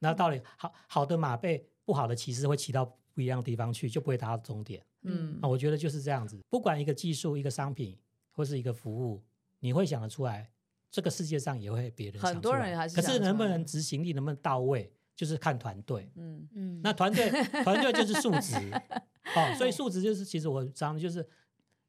[0.00, 2.84] 那到底好好的马背不好的骑士会骑到
[3.14, 4.84] 不一样的地方去，就不会达到终点。
[5.02, 6.38] 嗯，啊，我觉得就是这样子。
[6.50, 7.98] 不管一个技术、一个商品
[8.32, 9.24] 或是一个服务，
[9.60, 10.50] 你会想得出来，
[10.90, 14.92] 这个世界上也会别人很多人还是，可是能不能执行力能不能到位？
[15.16, 16.48] 就是看团队，嗯。
[16.54, 17.28] 嗯，那团队
[17.64, 18.54] 团队就是数值，
[19.34, 21.26] 哦，所以数值就是其实我讲就是，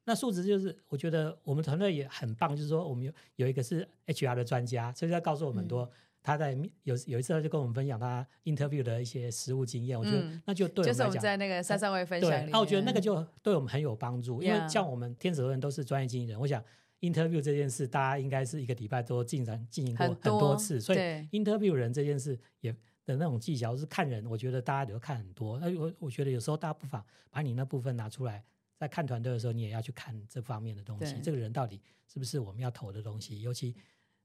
[0.04, 5.88] 那数值就是我觉得我们团队也很棒，就是说我们有有一个是 HR 的专家，所以他告诉我们很多，
[6.22, 6.52] 他在
[6.84, 16.64] 有有一次他就跟我们分享他 interview 的一些实务经验，我觉得那就对我们来讲，就是我们在那个三三位分享，那我觉得那个就对我们很有帮助，因为像我们天使投资人都是专业经纪人，我想
[17.00, 20.98] interview 这件事大家应该是一个礼拜都进行进行过很多次，所以
[21.30, 22.74] interview 人这件事也。
[23.08, 25.58] 的那种技巧是看人，我觉得大家都看很多。
[25.58, 28.44] 那我我觉得有时候大家不妨把你那部分拿出来，
[28.76, 31.18] 在看团队的时候，你也要去看这方面的东西。
[31.22, 33.40] 这个人到底是不是我们要投的东西？
[33.40, 33.74] 尤其，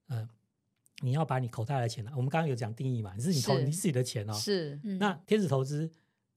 [0.09, 0.29] 嗯、呃，
[0.99, 4.33] 你要把你口袋的钱，我们刚刚有讲定义嘛，你是你投你自己的钱哦。
[4.33, 4.77] 是。
[4.99, 5.89] 那天使投资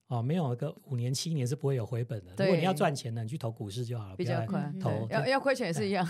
[0.07, 2.31] 哦，没有个五年七年是不会有回本的。
[2.37, 4.71] 如果你要赚钱的，你去投股市就好了，比较快。
[4.81, 6.05] 投要要亏钱也是一样。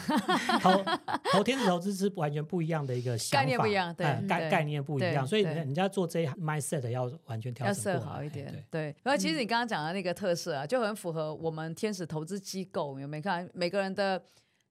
[0.62, 0.84] 投
[1.32, 8.64] 投天使投资是完全不一样的一个，概念不一样，对概概念不一样，所以人家做这一 mindset 要完全调整，要设好一点。
[8.70, 14.22] 对，然后其实你刚刚讲的那个特色啊，就很符合我们天使投资机构有没有看每个人的。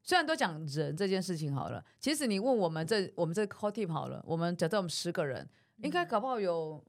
[0.09, 5.45] 虽然都讲人这件事情好了，其实你问我们这我们这 core team 好了，我们假设我们十个人，
[5.83, 6.81] 应该搞不好有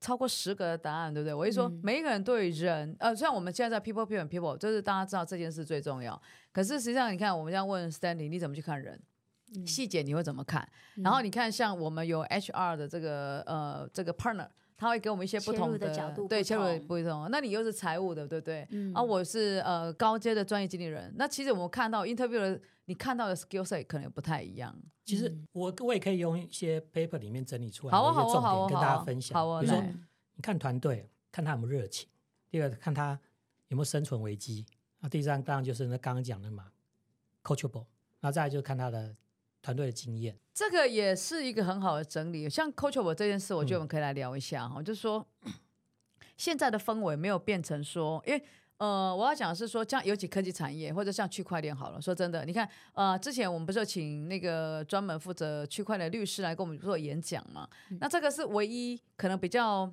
[0.00, 1.34] 超过十个的答案，对不对？
[1.34, 6.20] 我一说每一个人对人，呃，虽然我们现在在 people people people，就是大家知道这件事最重要，
[6.52, 9.00] 可是实际上你看，我们这样问 Stanley，你怎么去看人？
[9.64, 10.68] 细节你会怎么看？
[10.96, 14.48] 然后你看像我们有 HR 的这个呃这个 partner。
[14.78, 17.30] 他会给我们一些不同的，的角度，对，切入不同。
[17.30, 18.68] 那你又是财务的，对不对？
[18.92, 21.10] 啊、我是呃高阶的专业经理人。
[21.16, 24.76] 那其实我们看到 interview 的，你看到的 skill set 可能也不太一样。
[25.04, 29.38] 其实我我也可以用一些 paper 里面整理出来好啊，好啊，好啊，跟大家分享。
[29.38, 32.08] 好啊，比如说，你看团队，看他有没有热情；
[32.50, 33.20] 第二个，看他
[33.68, 34.64] 有没有生存危机；
[35.00, 36.72] 那第三，当然就是那刚刚讲的嘛
[37.42, 37.86] ，coachable。
[38.20, 39.14] 那再来就是看他的。
[39.62, 42.48] 团队的经验，这个也是一个很好的整理。
[42.48, 44.80] 像 coachable 这件事，我觉得我们可以来聊一下哈。
[44.80, 45.26] 嗯、就是说，
[46.38, 48.44] 现在的氛围没有变成说，因为
[48.78, 52.00] 呃，我要讲的是说，像尤其科技产业或者像区块链好了。
[52.00, 57.66] 说真的，你看呃，之前我们不是有请那个专门负责区块链的律师来跟我们做演讲嘛？
[57.90, 59.90] 嗯、那这个是唯一可能比较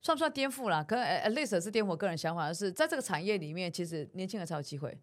[0.00, 0.82] 算不算颠覆啦？
[0.82, 4.98] 可能 at least 是颠覆我个人想法的是，在这个产业里面，其实年轻人才有机会。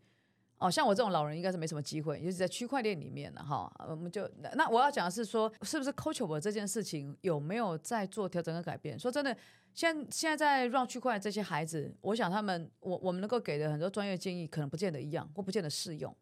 [0.59, 3.71] 哦，像我这种老人应该是没什么机会，尤其在区块链里面了哈。
[3.87, 8.99] 我们就那我要讲的是说，是不是 coachable 这件事情有没有在做调整和改变？
[8.99, 9.35] 说真的，
[9.73, 16.13] 现现在在 R 区块这些孩子，我想他们我我们能够给的很多专业建议，可能不见得一样，或不见得适用。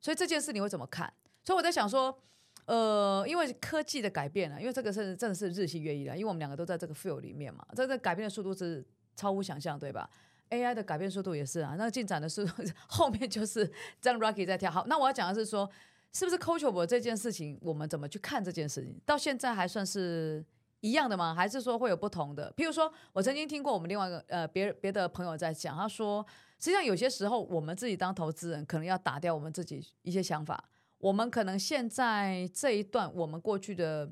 [0.00, 1.12] 所以这件事你会怎么看？
[1.44, 2.18] 所以我在想说，
[2.64, 8.82] 呃，因为科技的改变啊，因为这个是真的是日新月异的，因为我们两个都在这个 field 里面嘛，这个改变的速度是
[9.14, 10.08] 超乎想象，对吧
[10.54, 12.52] ？AI 的改变速度也是啊，那个进展的速度
[12.88, 14.70] 后面就是这样，Rocky 在跳。
[14.70, 15.68] 好，那我要讲的是说，
[16.12, 18.94] 是不是 coachable 这件事情，我们怎么去看这件事情？
[19.04, 20.44] 到现在还算是
[20.80, 21.34] 一样的吗？
[21.34, 22.52] 还是说会有不同的？
[22.56, 26.24] 譬如说，我曾经听过我们另外一个呃别别的朋友在讲，他说，
[26.58, 30.62] 实际上有些时候我们自己当投资人，可能要打掉我们自己一些想法。
[30.98, 34.10] 我们可能现在这一段我们过去的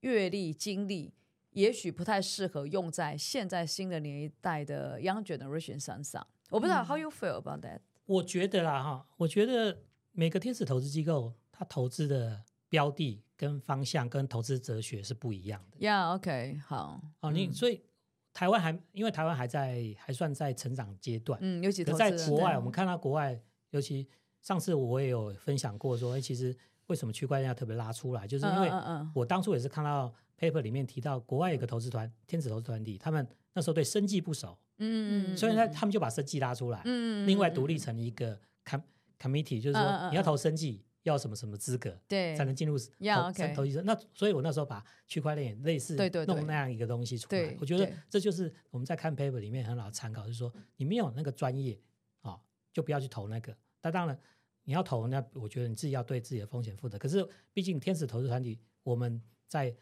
[0.00, 1.12] 阅历经历。
[1.58, 6.24] 也许不太适合用在现在新的年一代的 young generation 身上。
[6.50, 7.80] 我不知道 how you feel about that？
[8.06, 9.76] 我觉得啦哈，我觉得
[10.12, 15.78] 每个天使投资机构，它投资的标的跟方向跟投资哲学是不一样的。
[15.84, 17.02] Yeah，OK，好。
[17.22, 17.82] 哦，你所以
[18.32, 23.36] 台湾还因为台湾还在还算在成长阶段，嗯，尤其在国外，我们看到国外，
[23.70, 24.06] 尤其
[24.40, 26.56] 上次我也有分享过说，其实
[26.88, 28.70] 为什么区块链要特别拉出来，就是因为
[29.14, 30.12] 我当初也是看到。
[30.40, 36.80] paper 里面提到，国外有个投资团，天使投资团体，他们那时候对生技不熟，嗯嗯，所以呢，他们就把生技拉出来，
[37.26, 38.80] 另外独立成一个 com
[39.18, 43.82] committee，就是说你要投生技要什么什么资格，对，才能进入投投资。
[43.82, 45.96] 那所以我那时候把区块链类似
[46.28, 51.76] 弄那样一个东西出来，我觉得这就是我们在看 paper 里面很好的参考，就是说你没有那个专业
[52.20, 52.38] 啊，
[52.72, 53.52] 就不要去投那个。
[53.82, 54.16] 那当然
[54.68, 56.98] 你要投，那我觉得你自己要对自己的风险负责。
[56.98, 59.74] 可是毕竟天使投资团体，我们在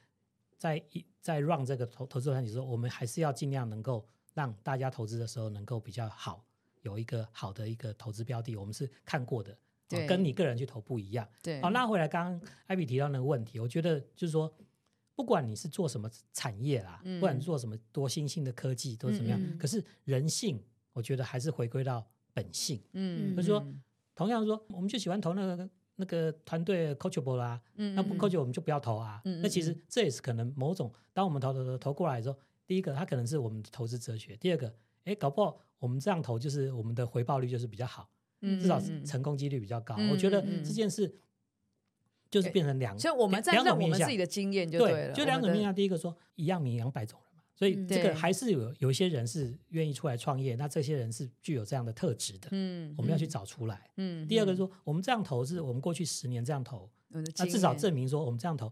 [0.57, 6.46] 在一在 run 这个投投资团体的时候，我们还是要尽量能够让大家投资的时候能够比较好，
[6.83, 11.29] 有一个好的一个投资标的，我们是看过的，对跟你个人去投不一样。
[11.42, 14.55] 对，好，拉回来刚刚艾比提到那个问题，我觉得就是说，
[15.16, 22.81] 不管你是做什么产业啦，嗯、不管做什么多新兴的科技都怎么样，嗯嗯可是人性，我觉得还是回归到本性。
[22.92, 23.66] 嗯，就是说，
[24.16, 25.70] 同样说，我们就喜欢投那个。
[25.98, 29.18] 那个团队 coachable 啦，嗯，那不 coachable 我们就不要投啊。
[29.24, 34.70] 嗯，那其实这也是可能某种，当我们投投投投过来的时候，第一个它可能是我们的投资哲学，第二个，
[35.05, 38.11] 哎，搞不好我们这样投就是我们的回报率就是比较好，
[38.42, 39.96] 嗯，至少成功几率比较高。
[40.11, 41.11] 我觉得这件事
[42.31, 45.74] 就是变成两，所以我们在让我们自己的经验就对了，就两种面向。
[45.74, 47.18] 第一个说一样米养百种。
[47.57, 54.29] 所以这个还是有有一些人是愿意出来创业，那这些人是具有这样的特质的，嗯，我们要去找出来，嗯。
[54.29, 58.71] 第二个说，我们这样投是我们过去十年这样投，那至少证明说我们这样投，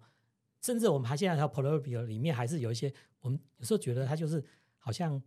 [0.60, 4.44] 甚至我们还现在还有 portfolio 里面还是有一些，我们有时候觉得他就是
[4.76, 5.22] 好像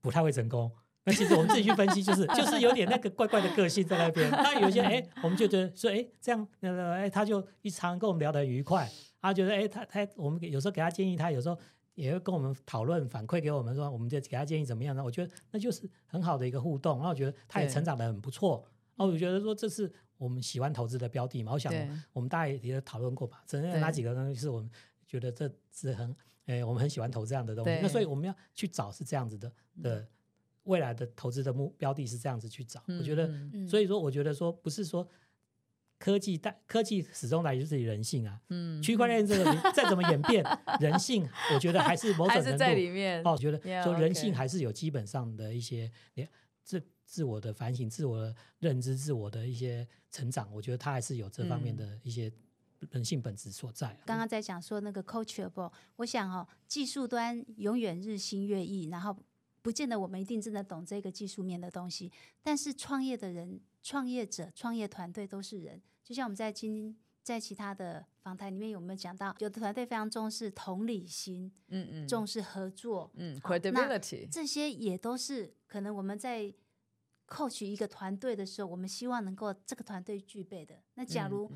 [0.00, 0.72] 不太会成功，
[1.04, 4.30] 那其实我们自己去分析，就是就是有点那个怪怪的个性在那边。
[4.30, 11.58] 那有些哎，我们就觉得说哎这样那个哎他就一常跟我们聊得很愉快，他觉得哎他他我们有时候给他建议，他有时候。
[11.96, 15.02] 也会跟我们讨论反馈给我们说，我们就给他建议怎么样呢？
[15.02, 21.52] 我觉得那就是很好的一个互动，然后我觉得他也成长得很不错，对然后我觉得说这是我们喜欢投资的标的嘛。
[21.52, 21.72] 我想
[22.12, 24.70] 我们大家也也讨论过吧，只能哪几个东西是我们
[25.06, 27.80] 觉得这是很，哎，我们很喜欢投这样的东西。
[27.82, 29.50] 那所以我们要去找是这样子的
[29.82, 30.06] 的
[30.64, 32.82] 未来的投资的目标的是这样子去找。
[32.86, 33.26] 我觉得，
[33.66, 35.08] 所以说我觉得说不是说。
[35.98, 40.44] 科技带科技始终来自于人性啊，嗯，区块链这个再怎么演变，
[40.78, 43.22] 人性我觉得还是某种程度在里面。
[43.24, 45.90] 哦，我觉得说人性还是有基本上的一些
[46.62, 52.30] 自自我的反省、自我的认知、自我的一些成长，我觉得它还是有这方面的一些
[52.90, 53.98] 人性本质所在。
[54.04, 59.16] 刚刚在讲说那个 coachable，我想哦，技术端永远日新月异，然后
[59.62, 63.58] 不见得我们一定真的懂这个技术面的东西，但是创业的人。
[63.86, 76.52] 创业者、创业团队都是人，就像我们在今在其他的访谈里面有没有讲到，有的团队非常重视同理心，嗯嗯，重视合作，嗯，credibility，这些也都是可能我们在
[77.28, 80.82] coach 一个团队的时候，我们希望能够这个团队具备的。
[80.94, 81.48] 那假如、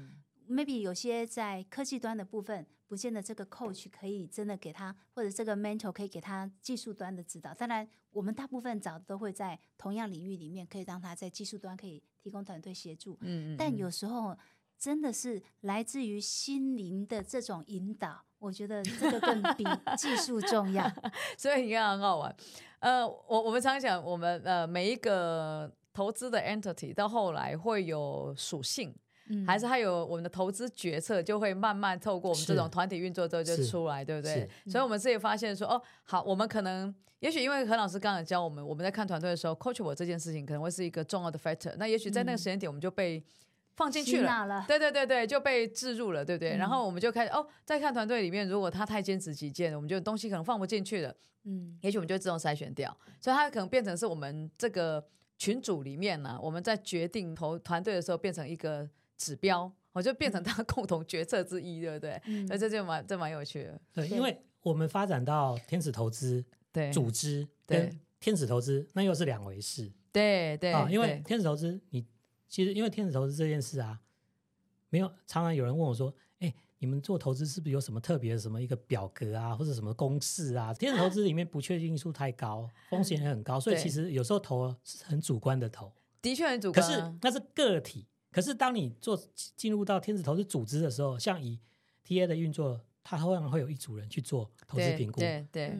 [0.50, 7.54] maybe 有些在科技端的部分，不见得这个 coach 可以真的给他，或者这个 mentor 可以给他技术端的指导。
[7.54, 13.16] 当然，我们大部分找都会在同样领域里面，可以让他在技术端可以提供团队协助。
[13.20, 13.56] 嗯，嗯嗯。
[13.56, 14.36] 但有时候
[14.76, 19.64] 真的是来自于心灵的这种引导，我觉得这个更比
[19.96, 20.90] 技术重要。
[21.38, 22.34] 所以你看很好玩。
[22.80, 28.92] 呃，我我们常常讲，我们呃每一个投资的 entity 到后来会有属性。
[29.46, 34.48] 还是还有我们的投资决策，就会慢慢透过我们这种团体运作之后就出来，对不对？
[34.66, 41.74] 所以，我们自己发现说，哦，好，我们可能也许因为何老师刚才教我们，我们在看团队的时候，coachable 这件事情可能会是一个重要的 factor。
[41.78, 43.22] 那也许在那个时间点，我们就被
[43.76, 46.56] 放进去了，了对对对对，就被置入了，对不对？
[46.56, 51.14] 嗯、然后我们就开始哦，在看团队里面，如果他太坚持己见，我们就东西可能放不进去了，
[51.44, 55.04] 嗯，也许我们就自动筛选掉，所以它可能变成是我们这个
[55.38, 58.88] 群组里面呢、啊，我们在决定投团队的时候变成一个。
[59.20, 62.18] 指标，我就变成他共同决策之一，对不对？
[62.24, 63.78] 嗯，那这就蛮这蛮有趣的。
[63.92, 69.92] 对，因为我们发展到天使投资对组织，跟天使投资那又是两回事。
[70.10, 72.06] 对对啊，因为天使投资，你
[72.48, 74.00] 其实因为天使投资这件事啊，
[74.88, 86.86] 没有常常有人问我说：“哎，你们做投资是不是有什么特别的什么一个表格啊，或者什么公式啊？”天使投资里面不确定因素太高，风险也很高，所以其实有时候投是很主观的投，的确很主观。
[86.86, 88.06] 可是那是个体。
[88.30, 89.20] 可是，当你做
[89.56, 91.58] 进入到天使投资组织的时候，像以
[92.06, 95.20] TA 的运作，它通常会有一组人去做投资评估。
[95.20, 95.78] 对对，对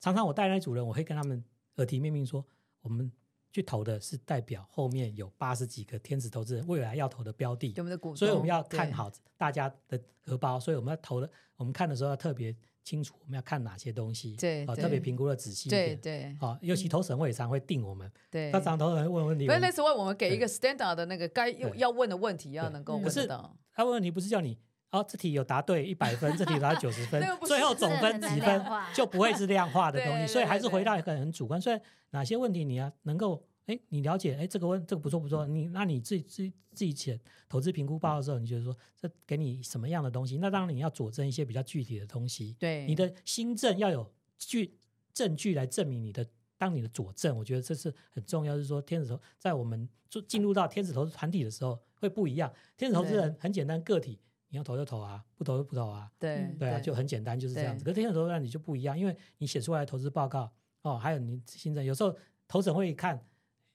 [0.00, 1.44] 常常我带那组人，我会跟他们
[1.76, 2.44] 耳提面命说，
[2.80, 3.12] 我们
[3.52, 7.74] 去投的是代表后面有八十几个天使投资人未来要投的标的，
[8.16, 12.54] 所以我们要看好大家的荷包，所以我们要投的，我们看的时候要特别。
[12.82, 23.54] 清楚我们要看哪些东西，对，特别评估的仔细一点，对，好，尤其投审会常会定我们，对，他常投审会问问题，所以那时候我们给一个 standard 的那个该要问的问题，要能够问到。
[23.74, 24.58] 他问问题不是叫你，
[24.90, 31.60] 哦，这题有答对一百分，这题答九十分， 最后总分几分就不会是量化的 东西，所以还是回到一个很主观。
[31.60, 31.78] 所以
[32.10, 33.44] 哪些问题你要能够。
[33.66, 34.34] 哎，你了解？
[34.34, 35.46] 哎，这个问这个不错不错。
[35.46, 40.38] 你那你自己自己自己写投资评估报告的时候，你觉得说这给你什么样的东西？
[40.38, 42.56] 那当然你要佐证一些比较具体的东西。
[42.58, 44.76] 对，你的新证要有据
[45.12, 46.26] 证据来证明你的
[46.58, 48.56] 当你的佐证，我觉得这是很重要。
[48.56, 52.52] 就是说，天使投在我们做进入到天使投资团体的时候会不一样。
[52.76, 54.18] 天使投资人很简单，个体
[54.50, 56.10] 你要投就投啊，不投就不投啊。
[56.18, 57.82] 对对啊，就很简单，就是这样子。
[57.84, 62.14] 可是天使投资人你就不一样，因为你写出来的投资报告哦，还有你心证，有时候
[62.46, 63.18] 投审会看。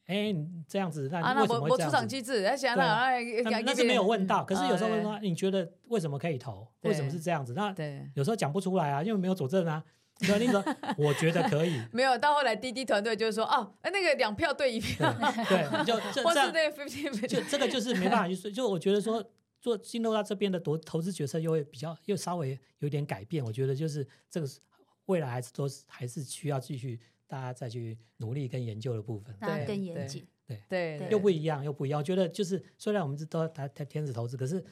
[0.08, 0.32] 哎，
[0.68, 1.86] 这样子，那你为什么会这样子？
[1.86, 3.20] 出场机制，那
[3.62, 4.46] 那是没有问到。
[4.46, 6.68] 可是有时候问说，你觉得为什么可以投？
[6.82, 7.56] 为什么是这样子？
[7.56, 7.74] 那
[8.14, 9.84] 有时候讲不出来啊，因为没有佐证啊。
[10.30, 10.64] 那你说，
[11.00, 11.82] 我觉得可以。
[11.92, 15.12] 没有，到后来滴滴团队就是说，哦，那个两票对一票，
[15.50, 18.52] 对，就 这样，就这个就是没办法去说。
[18.52, 19.26] 就我觉得说，
[19.62, 23.44] 做进入到这边的投投资决策又会比较又稍微有点改变。
[23.44, 24.48] 我觉得就是这个
[25.06, 27.00] 未来还是都是还是需要继续。
[27.28, 31.98] 大家再去努力跟研究的部分，大家更严谨，对对，对，又不一样，又不一样。
[31.98, 34.64] 我觉得就是，虽然我们是都谈谈天使投资，可是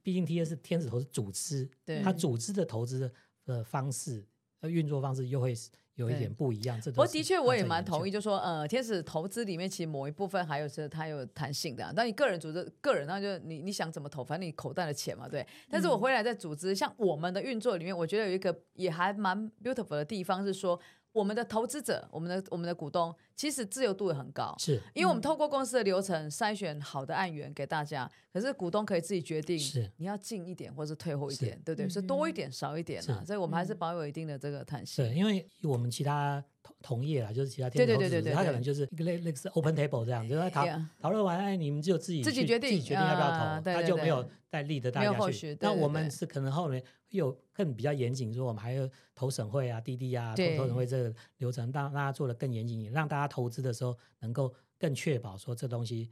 [0.00, 3.12] 毕竟 TA 是天使投资组织，对，它组织的投资的
[3.46, 4.24] 呃方式、
[4.68, 5.54] 运作方式又会
[5.94, 6.80] 有一点不一样。
[6.80, 11.92] 这不过的确我也蛮同意，就说呃，天使投资里面其实某一部分还有是它有弹性的。
[11.92, 15.46] 当你个人组织，个人那就你你想怎么投，反正你口袋的钱嘛，对。
[15.68, 20.80] 但是我回来在组织，像我们的运作里面，我觉得有一个也还蛮 beautiful 的地方是说。
[21.12, 24.78] 我们的投资者，我们的我们的股东，其实自由度也很高，是。
[24.92, 29.90] 因为我们透过公司的流程筛选好的案源给大家，可是股东可以自己决定，是。
[29.96, 31.88] 你要进一点或是退后一点，对不对？
[31.88, 35.02] 是多一点少一点啊，所以我们还是保有一定的这个弹性。
[35.02, 40.66] 对，因为我们其他同同业啦，就是其他天使投资组织，他可能就是一个类类似 open table 这样，就是他讨
[41.00, 45.56] 讨论完，哎，你们就自己自己决定，自己决定要不要投，他就没有再立的大家去。
[45.60, 56.10] 那我们是可能后面有更比较严谨，说我们还有投审会啊、滴滴啊、投投审会这个流程，让大家做的更严谨，让大家投资的时候能够更确保说这东西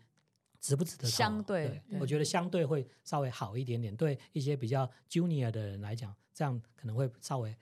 [0.61, 1.09] 值不值得投。
[1.11, 7.55] 相对，我觉得相对会稍微好一点点，对一些比较 junior 的人来讲，这样可能会稍微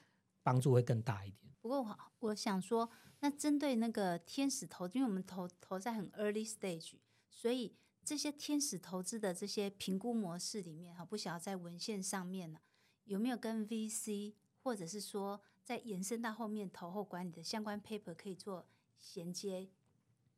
[0.42, 1.50] 帮助会更大一点。
[1.60, 2.88] 不过我我想说，
[3.20, 6.92] 那针对那个天使投资，因为我们投投在很 early stage，
[7.28, 12.60] 所以这些天使投资的这些评估模式里面，哈，不晓得在文献上面呢
[13.04, 18.66] 有没有跟 VC 或者是说在延伸到后面投后管理的相关 paper 可以做
[18.98, 19.68] 衔接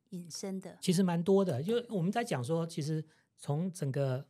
[0.09, 0.77] 引申的？
[0.81, 3.03] 其实蛮多的，就我们在讲说，其实
[3.37, 4.25] 从整个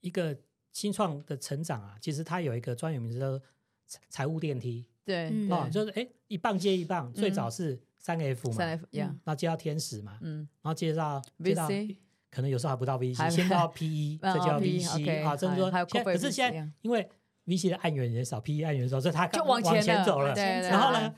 [0.00, 0.36] 一个
[0.72, 3.40] 新创的成长啊，其实它有一个专有名词叫
[4.08, 4.86] 财务电梯。
[5.04, 11.66] 对，哦，就是哎，一棒接一棒，最早是三 F 嘛，三 F，然后接到天使嘛，嗯，然后接到接到
[12.30, 15.70] 可能有时候还不到 VC，先到 PE，再叫 VC，啊，这么说，
[16.04, 17.08] 可是现在因为
[17.46, 21.14] VC 的案源也少，PE 案源少，所以他就往前走了，然后呢，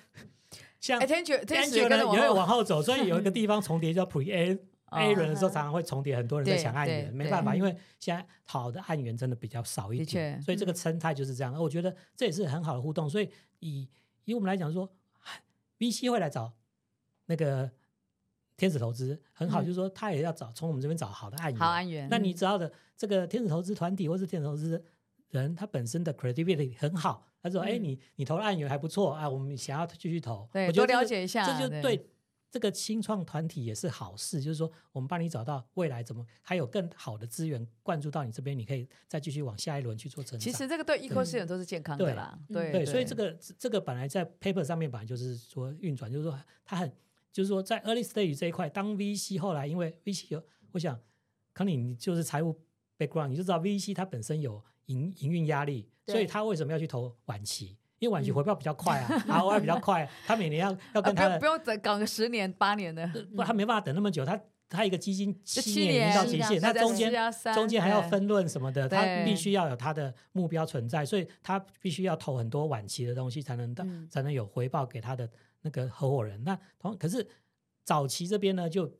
[0.80, 4.58] 像天使呢也会往后走，所以有一个 地方重叠叫 Pre A。
[4.92, 7.70] A 轮的时候常常会重叠，很多人在抢案源，没办法，因为
[8.00, 11.54] 现在好的案源真的比较少一点，所以这个生态就是这样。
[11.54, 13.08] 我觉得这也是很好的互动。
[13.08, 13.88] 所以以
[14.24, 14.92] 以我们来讲说
[15.78, 16.52] ，VC 会来找
[17.26, 17.70] 那个
[18.56, 21.60] 天使投资，很好，就是说他也要找从我们这边找好的案源。
[21.60, 22.08] 好案源。
[22.10, 24.84] 那你知道的，这个天使投资团体或是天使投资
[25.28, 27.28] 人，他本身的 credibility 很好。
[27.42, 32.06] 他说：“哎，你你投的案源还不错啊，我们想要继续投。”对，多了解一下，这就对。
[32.52, 40.40] 这个新创团体也是好事，就是说我们帮你找到未来怎么还有更好的资源灌注到你这边，你可以再继续往下一轮去做成长。
[40.40, 46.92] 其实这个对 ecosystem 都是健康的啦，对对，所以这个这个本来在 paper 上面本来就是说运转，就是说它很
[47.30, 51.00] 就是说在 early stage 这一块，当 VC 后来因为 VC 有，我想
[51.52, 52.60] 可能你就是财务
[52.98, 57.76] background，你就知道 VC 它本身有营营运压力，所以他为什么要去投晚期？
[57.98, 63.06] 因为晚期回报比较快啊， ROI 比较快，他每年要 要跟他的不用等搞个十年八年的，
[63.36, 64.40] 不，他没办法等那么久，他
[64.70, 67.12] 他一个基金七年到期限，那中间
[67.52, 75.28] 中间还要分论什么的，他必须要有他的目标存在，所以他必须要投很多晚期的东西才能到才能有回报给他的
[75.60, 76.42] 那个合伙人。
[76.42, 77.26] 那同可是
[77.84, 78.90] 早期这边呢，就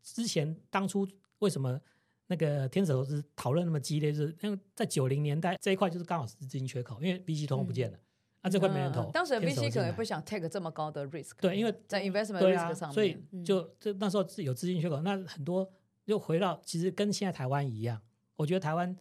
[0.00, 1.08] 之前当初
[1.40, 1.80] 为什么
[2.28, 7.98] 那个天使投资讨论那么激烈，就是因为在九零年代这一块就是刚好是资金缺口，因为 B C 通通不见了。
[8.40, 9.10] 啊，这块没人投。
[9.10, 11.32] 当时 B C 可能不想 take 这么高的 risk。
[11.40, 15.00] 对，因为在 investment risk 上面，所以就这那时候是有资金缺口。
[15.00, 15.68] 那很多
[16.04, 18.00] 又回到，其实跟现在台湾一样。
[18.36, 18.96] 我觉得台湾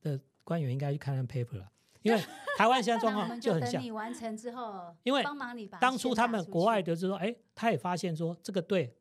[0.00, 1.70] 的官员应该去看看 paper 了，
[2.00, 2.18] 因为
[2.56, 3.72] 台湾现在状况就很像。
[3.72, 8.96] 等你完成之后，因为帮忙你把当初他们国外的就是说，哎，他也发现说这个对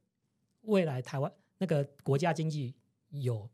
[0.64, 2.76] 未来台湾那个国家经济
[3.12, 3.50] 有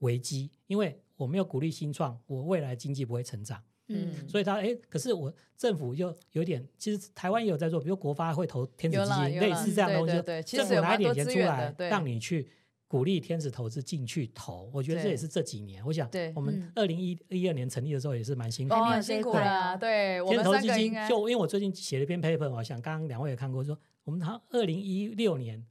[0.00, 3.62] 危机，因为我没有鼓励新创，我未来经济不会成长。
[3.90, 12.46] 嗯，所以他哎，可是我政府又有点，其实台湾也有在做，比如国发会投天使基金，类似这样的东西，对政府拿一点钱出来，让你去
[12.86, 14.70] 鼓励天使投资进去投。
[14.74, 19.76] 我觉得这也是这几年，我想我们二零一一二年成立的时候也是蛮辛苦，很辛苦了。
[19.78, 25.64] 对，天使投资基金就因为我最近写了一篇 paper，我想刚刚两位也看过，说我们他二零一六年。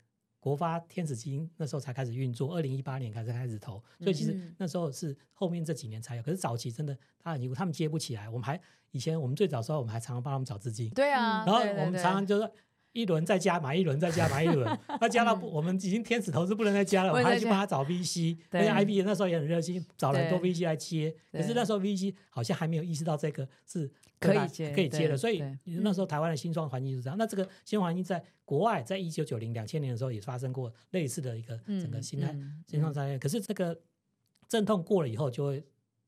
[0.47, 6.23] 国发天使基金那时候才开始运作，二零一八年开始开始投，所以其实那时候是后面这几年才有。
[6.23, 8.29] 可是早期真的他很辛苦，他们接不起来。
[8.29, 8.59] 我们还
[8.91, 10.89] 以前我们最早的时候，我们还常常帮他们找资金。
[10.91, 12.49] 对啊，然后我们常常就是
[12.93, 21.15] 一轮再加买，一轮再加买，一轮， 那加到不我们已经天使投资不能再加了，我们还去帮他找 VC，而且 IB 那时候也很热心，找了很多 VC 来接。
[21.31, 27.17] 可是那时候 VC 好像还没有意识到这个是可以接可以接的，所以那时候台湾的新创环境是这样。
[27.17, 32.35] 那这个新环境在国外，在一九九零两千年的时候也发生过类似的一个整个新态
[32.67, 33.19] 新创产业。
[33.19, 33.79] 可是这个
[34.47, 35.63] 阵痛过了以后，就会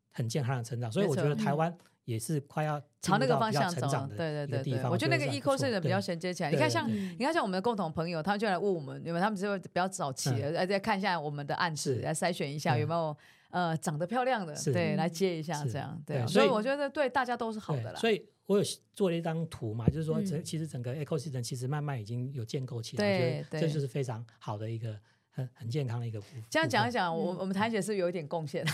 [0.09, 0.91] 很健康的成长。
[0.91, 1.77] 所以我觉得台湾。
[2.09, 3.87] 也是快要朝那个方向走，
[4.17, 6.49] 对对对对，我觉得那个 ecosystem 比较衔接起来。
[6.49, 13.15] 你看像你看像我们的共同朋友，他们就来问我们，因为他们就会比较早期，来再看一下我们的案子，来筛选一下有没有
[13.51, 16.25] 呃长得漂亮的，对，来接一下这样，对。
[16.25, 17.99] 所以我觉得对大家都是好的啦。
[17.99, 18.63] 所以我有
[18.95, 24.97] 做了一张图嘛，就是说，整其实整个 ecosystem 其实慢慢已经有建构起来，对，这就是非常好的一个。
[25.31, 26.19] 很很健康的一个。
[26.49, 28.65] 这样讲一讲，我我们谭姐是有一点贡献。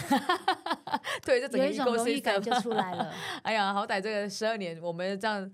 [1.26, 3.14] 对，这整个有一种荣誉感就出来了。
[3.44, 5.52] 哎呀，好歹这个十二年，我们这样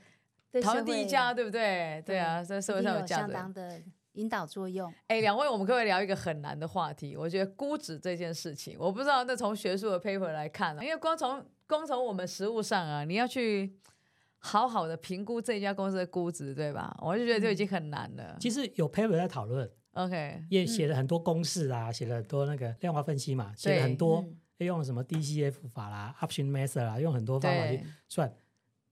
[0.61, 2.01] 讨论第一家，对不对？
[2.05, 3.81] 对啊，在社会上有相当的
[4.13, 4.93] 引导作用。
[5.07, 7.15] 哎，两位，我们可不可以聊一个很难的话题？
[7.15, 13.73] 我觉得估值这件事情，我不知道那从学术的 paper 来看，因为光从光从我们实务上啊，你要去
[14.39, 16.93] 好好的评估这家公司的估值，对吧？
[17.01, 18.35] 我就觉得就已经很难了。
[18.39, 24.25] 其实有 paper 在讨论，OK，也写了很多公式啊，写了很多那个量化分析嘛，写了很多，
[24.65, 28.33] 用了什么 DCF 法啦、Option Method 啦，用很多方法去算。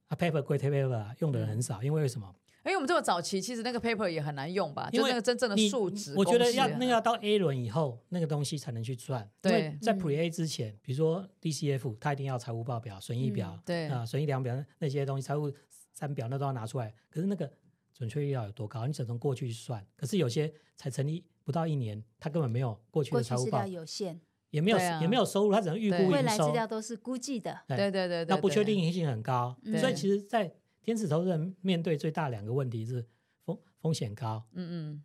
[0.07, 2.33] 啊，paper 归 paper 用的人很少，因为为什么？
[2.65, 4.89] 因为我们这么早期，其实那个 paper 也很难用吧？
[4.91, 9.27] 就那个真正的数值，我觉得要那个要到 A 轮以后，那个东西才能去算。
[9.41, 15.51] 对，在 Pre A 之前，比如说 DCF，它一定要财务报表、损益表，对啊，损益量表那些东西，财务
[15.93, 16.93] 三表那都要拿出来。
[17.09, 17.49] 可是那个
[17.93, 18.85] 准确率要有多高？
[18.85, 19.83] 你只能过去去算。
[19.95, 24.19] 可是有些才成立不到一年，它根本没有过去的财务报表有限，
[24.51, 26.11] 也没有也没有收入，他只能预估营收。
[26.11, 29.55] 未来资料都是估计的，对对对，那不确定性很高。
[29.79, 33.05] 所以其实，在天使投资人面对最大两个问题是。
[33.45, 35.03] 风风险高，嗯嗯，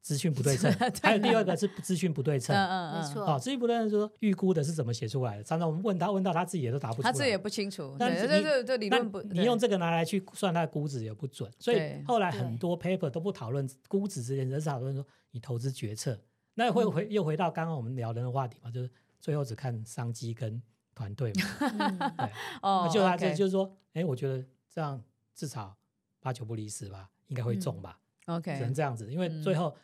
[0.00, 3.24] 资讯不对称， 还有第二个是资讯不对称，嗯嗯嗯，没错。
[3.24, 5.44] 哦，资讯不对称，说预估的是怎么写出来的？
[5.44, 7.94] 常常我们问他，问到他自己也都答不出来，他自己也不清楚。
[7.98, 16.18] 但是这这这理论不，你用这个拿来去算他的估值也不准，所以后来很多 paper 都不讨论估值这件事，而是讨论说你投资决策。
[16.58, 18.90] 那会回又回到刚刚我们聊的那个话题嘛，就是
[19.20, 20.60] 最后只看商机跟
[20.94, 22.10] 团队嘛。
[22.18, 25.02] 对，哦，就他这就是说，哎，我觉得这样
[25.34, 25.76] 至少
[26.20, 27.08] 八九不离十吧。
[27.28, 29.76] 应该会中吧，OK，只能这样子，因为最后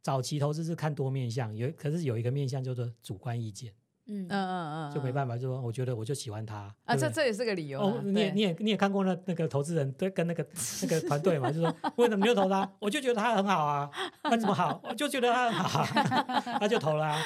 [0.00, 3.74] 早期投资是看多面向，有可是有一个面向叫做主观意见，
[4.10, 7.80] 嗯嗯嗯就没办法，就说我觉得我就喜欢他啊，这这也是个理由。
[7.80, 10.44] 哦，你也你也你也看过那那个投资人对跟那个
[10.82, 12.68] 那个团队嘛，就说为什么没有投他？
[12.80, 13.88] 我就觉得他很好啊，
[14.24, 14.80] 他怎么好？
[14.88, 15.84] 我就觉得他很好，
[16.58, 17.16] 他就投了。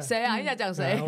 [0.00, 0.36] 谁啊？
[0.36, 0.98] 你想讲谁？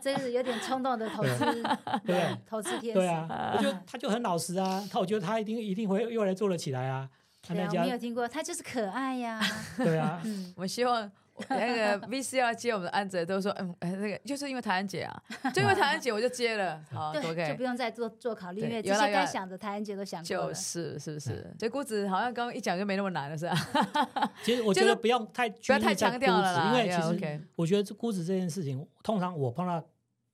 [0.00, 1.62] 这是有点冲动的投资，
[2.06, 3.00] 对，投资天使。
[3.00, 7.08] 对啊，我就他就很老实啊，他我觉得他一定一定会又来做了起来啊。
[7.46, 9.40] 对啊，我没有听过，他就是可爱呀。
[9.76, 10.22] 对啊，
[10.56, 11.10] 我希望
[11.48, 15.22] 那个 VC 要接我们的案子，都说嗯，那个就是因为台湾姐啊，
[15.54, 20.48] 就因为台湾姐我就接了，好，OK，就不用再做做考虑，因为这些该想的台湾姐都想过了。
[20.48, 21.54] 就是，是不是？
[21.58, 24.32] 这估值好像刚刚一讲就没那么难了，是吧？
[24.44, 29.82] 其实我觉得不要太不要太强调了，因为其实我觉得这估值这件事情，通常我碰到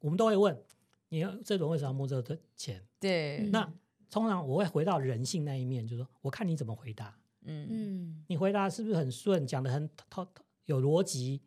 [0.00, 0.56] 我们都会问
[1.08, 2.82] 你，这种为什么要摸这个钱？
[3.00, 3.68] 对，那。
[4.10, 7.12] 通常我会回到人性那一面，就是说，我看你怎么回答，
[7.46, 10.24] 嗯嗯，你回答是不是很顺，讲的很透
[10.66, 11.40] 有逻辑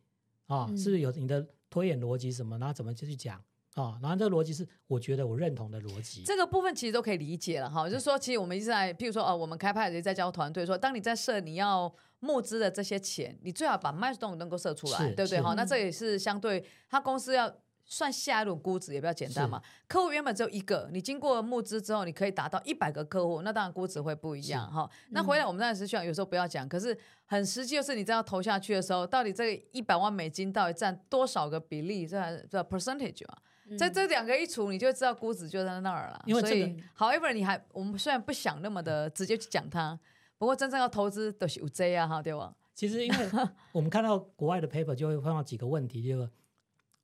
[0.47, 0.67] 啊？
[0.67, 2.57] 是不是有你的推演逻辑什么？
[2.57, 3.37] 然后怎么就去讲
[3.73, 3.99] 啊、哦？
[4.01, 6.23] 然后这个逻辑是我觉得我认同的逻辑。
[6.25, 15.41] 这个部分其实都可以理解了哈，就是说，其实我们一直在，譬如说哦，我们开派也在教团队说，当你在设你要募资的这些钱，你最好把 milestone 能够设出来，对不对？
[15.41, 17.53] 哈，那这也是相对他公司要。
[17.87, 19.61] 算下一轮估值也比较简单嘛。
[19.87, 24.87] 客户原本只有一个，你经过募资之后，你可以达到一百个客户，那当然估值会不一样哈。
[24.91, 33.37] 是那回来我们当然是希望有时候不要讲，嗯、可是很实际就是你这样投下去的时候，到底这一百万美金到底占多少个比例，这还这 percentage 嘛？
[33.69, 36.21] 嗯、这这两个一除，你就知道估值就在那儿了。
[36.25, 36.55] 因为、这个、
[36.97, 39.97] 所以，however 你还我们虽然不想那么的直接去讲它，
[40.37, 42.53] 不过真正要投资都是有这啊哈，对吧？
[42.75, 43.29] 其实因为
[43.71, 46.29] 我们看到国外的 paper 就会碰到几个问题，就是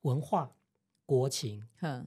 [0.01, 0.51] 文化。
[1.05, 1.61] 国情，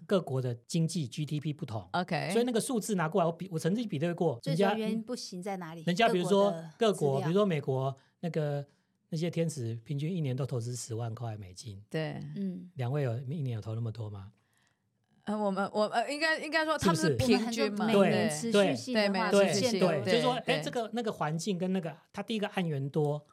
[0.07, 5.83] 各国的经济 GDP 不同，OK，所以那个数字拿过来，我比我曾经比对过，最主要原因不行在哪里？
[5.83, 8.67] 人家比如说各国，比如说美国那个
[9.11, 14.33] 那些天使，平均一年都投资十万块美金，对，嗯，两位有一年有投那么多吗？
[15.25, 23.27] 呃，我们我呃，应该应该说他们是平均嘛，对，持续性的话，对对，就是说，哎，这个那个环境跟那个，他第一个案源多。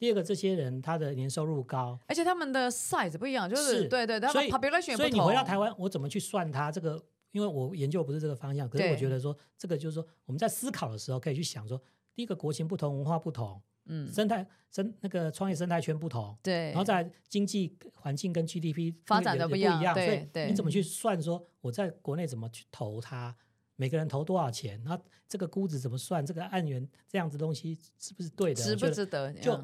[0.00, 4.50] 第二个，这些人他的年收入高，而且他们的 size 不一样，就是，是对对，所以
[4.96, 6.98] 所以你回到台湾，我怎么去算它这个？
[7.32, 11.78] 因为我研究不是这个方向，可是我觉得说对这个就是说我们在思考的时候可以去想说，
[12.14, 23.36] 第一个国情不同，文化不同，嗯，生态生那个创业生态圈不同，对，然后在经济环境跟 GDP 发展的不一样，所以你怎么去算说我在国内怎么去投它？
[23.76, 24.82] 每个人投多少钱？
[24.84, 26.24] 然后这个估值怎么算？
[26.24, 28.62] 这个案源这样子东西是不是对的？
[28.62, 29.30] 值不值得？
[29.34, 29.62] 就。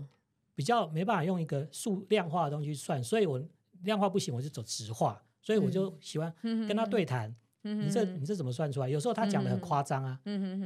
[0.57, 3.41] 比较没办法用一个数量化的东西去算，所以我
[3.83, 7.33] 量化不行，我就走直化，所以我就喜欢跟他对谈。
[7.63, 8.89] 你这你这怎么算出来？
[8.89, 10.19] 有时候他讲的很夸张啊，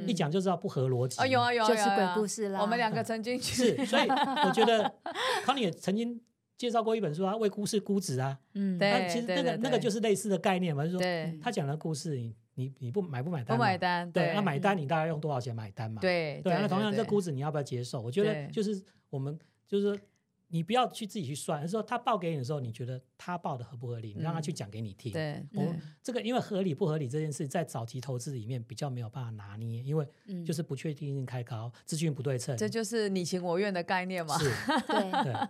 [0.06, 1.18] 一讲就知道不合逻辑。
[1.18, 2.60] 啊有啊有啊，就是鬼故事啦。
[2.60, 4.92] 我们两个曾经是，所以我觉得
[5.42, 6.20] 康妮也曾经
[6.58, 8.38] 介绍过一本书啊，为故事估值啊。
[8.52, 13.56] 嗯，对，其实那个那个就是类似的概念嘛，就是说他讲的故事，你你你不买不买单？
[13.56, 14.12] 不买单。
[14.12, 16.02] 对，那买单你大概用多少钱买单嘛？
[16.02, 18.02] 对对，那同样这估值你要不要接受？
[18.02, 18.78] 我觉得就是
[19.08, 19.38] 我们。
[19.70, 20.00] 就是
[20.48, 24.12] 你不要去自己去算，而是说他报给你的时候，你觉得他报的合不合理？
[24.14, 25.12] 你让他去讲给你听。
[25.12, 30.08] 对，我这个因为合理不合理这件事，在早期投资里面比较没有办法拿捏，因为
[30.44, 32.56] 就是不确定性太高，资讯不对称。
[32.56, 34.36] 这就是你情我愿的概念嘛。
[34.38, 34.50] 是，
[34.90, 35.48] 对。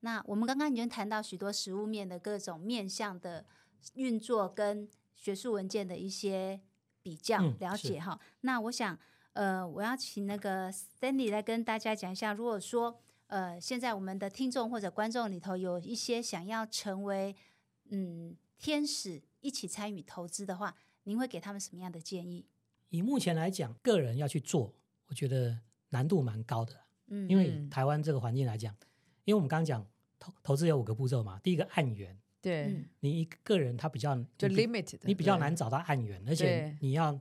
[0.00, 3.44] 那我们刚刚已经谈到许多实物面的各种面向的
[3.94, 6.60] 运作跟学术文件的一些
[7.02, 8.20] 比较了解哈。
[8.42, 8.96] 那我想，
[9.32, 17.34] 呃，我要请那个 Stanley 来跟大家讲一下，如果说呃，现在我们的听众或者观众里头有一些想要成为
[17.90, 20.74] 嗯天使一起参与投资的话，
[21.04, 22.46] 您会给他们什么样的建议？
[22.90, 24.72] 以目前来讲，个人要去做，
[25.08, 25.58] 我觉得
[25.88, 26.72] 难度蛮高的。
[27.08, 28.74] 嗯，因为台湾这个环境来讲，
[29.24, 29.84] 因为我们刚刚讲
[30.18, 37.20] 投投资有五个步骤嘛，第一个案源，对，你一个人他比较就 limited，你比较难找到案源，而且你要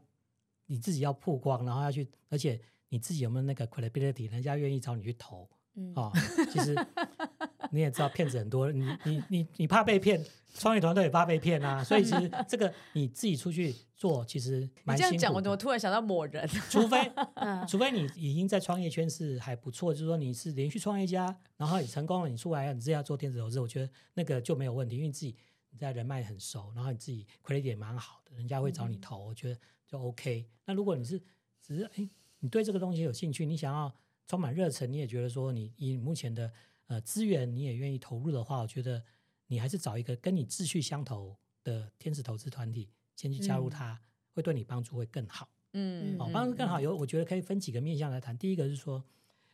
[0.68, 5.50] 你自己要曝光，然后要去，而且你自己有没有那个 credibility，人家愿意找你去投。
[5.76, 6.12] 嗯、哦，
[6.52, 6.76] 其实
[7.72, 10.24] 你也知道骗子很多，你你你你怕被骗，
[10.54, 15.12] 创业团队也怕被骗啊，所以其实这个你自己出去做，其实蛮辛苦。
[15.14, 16.48] 你这样讲，我怎么突然想到某人？
[16.70, 17.12] 除非
[17.68, 25.36] 除非你已经在创业圈是还不错，就是说你是连续创业家，然后你成功了，你出来你自己要做电子投资，我觉得那个就没有问题，因为你自己
[25.72, 30.46] 你在人脉很熟，然后你自己 credit 也蛮好的，人家会找你投，嗯、我觉得就 OK。
[30.66, 31.22] 那如果你是
[31.62, 32.10] 只是哎，
[32.40, 33.94] 你对这个东西有兴趣，你想要。
[34.28, 36.52] 充满热忱，你也觉得说你以目前的
[36.88, 39.04] 呃资源，你也愿意投入的话，我觉得
[39.48, 44.00] 你还是找一个跟你志趣相投的天使投资团体，先去加入它，嗯、
[44.34, 45.48] 会对你帮助会更好。
[45.74, 48.36] 嗯，哦，帮助更好有，我觉得可以分几个面向来谈。
[48.36, 49.04] 第一个是说，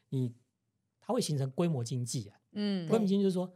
[0.10, 0.34] 你
[1.02, 2.40] 它会形成规模经济啊。
[2.52, 3.54] 嗯，规模经济就是说，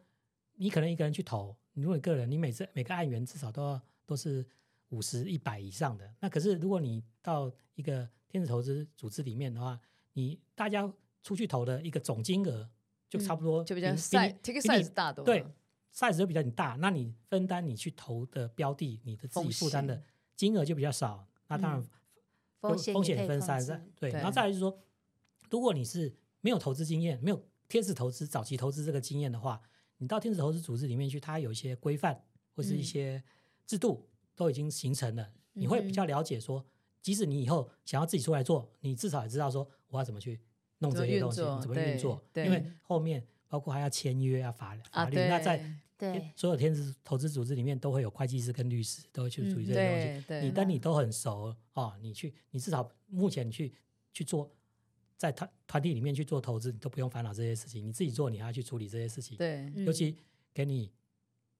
[0.55, 4.45] 你可能一个人去投，你如果你个人，你每次每个案源至少都要都是
[4.89, 6.13] 五十、一百以上的。
[6.19, 9.79] 那可是如果你到一个天使投资组织里面的话，
[10.11, 10.91] 你大家。
[11.25, 12.69] 出去投的一个总金额
[13.09, 15.43] 就差不多，就比较 size，ticket size 大多，对
[15.91, 16.77] ，size 就比较你大。
[16.79, 20.03] 那你分担你去投的标的，你的自己负担的
[20.35, 21.27] 金额就比较少。
[21.47, 21.83] 那当然
[22.59, 24.11] 风险风险分散，对。
[24.11, 24.79] 然后再来就是说，
[25.49, 29.59] 如果你是没有投资经验，没有天使投资早期投资这个经验的话，
[29.97, 32.23] 你到天使投资组织里面去，它有一些规范
[32.55, 33.23] 或是一些
[33.65, 36.63] 制度都已经形成了，你会比较了解说，
[37.01, 40.39] 即使你以后想要自己出来做，你至少也知道说我要怎么去。
[40.79, 42.23] 弄这些东西怎么运作？
[42.35, 45.15] 因为后面包括还要签约啊，法法律。
[45.15, 45.63] 那在
[46.35, 50.45] 所有天使投资组织里面，都会有会计师跟律师，都会去处理这些东西。
[50.45, 53.73] 你跟你都很熟哦，你去，你至少目前你去
[54.11, 54.51] 去做，
[55.17, 57.87] 在团团体里面去做投资，你都不用烦恼这些事情。
[57.87, 59.37] 你自己做，你还要去处理这些事情。
[59.37, 60.17] 对，尤其
[60.53, 60.91] 给你。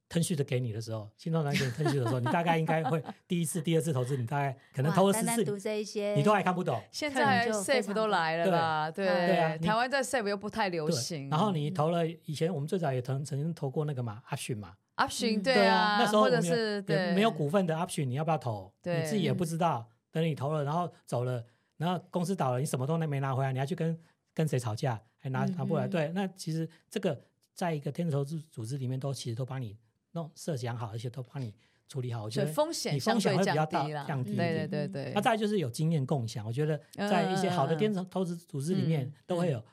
[0.08, 6.82] 腾讯的给你的时候，新创团队腾讯的时候，你大概应该会 第一次、第二次投资，你大概可能投了十次，你都还看不懂。
[6.92, 11.30] 现在 SAFE 都来了啦，对对啊，台湾在 SAFE 又不太流行。
[11.30, 16.82] 然后你投了，以前我们最早也曾曾经投过那个嘛，option 嘛，option 对啊，那时候或者是
[17.16, 18.72] 没有股份的 option，你要不要投？
[18.84, 19.90] 你自己也不知道。
[20.12, 21.44] 等你投了，然后走了，
[21.76, 24.00] 然后公司倒了，你什么都没拿回来，你还去跟
[24.34, 25.02] 跟谁吵架？
[25.18, 25.88] 还拿拿不来？
[25.90, 27.20] 对，那其实这个
[27.54, 29.78] 在一个天使投资组织里面，都其实都帮你。
[30.16, 31.54] 弄设想好，而且都帮你
[31.88, 34.36] 处理好，我觉得风险你风险会比较大，降低。
[34.36, 35.12] 对对对对。
[35.14, 39.64] 那再就是有经验共享，我觉得在一些好的天使投资组织里面都会有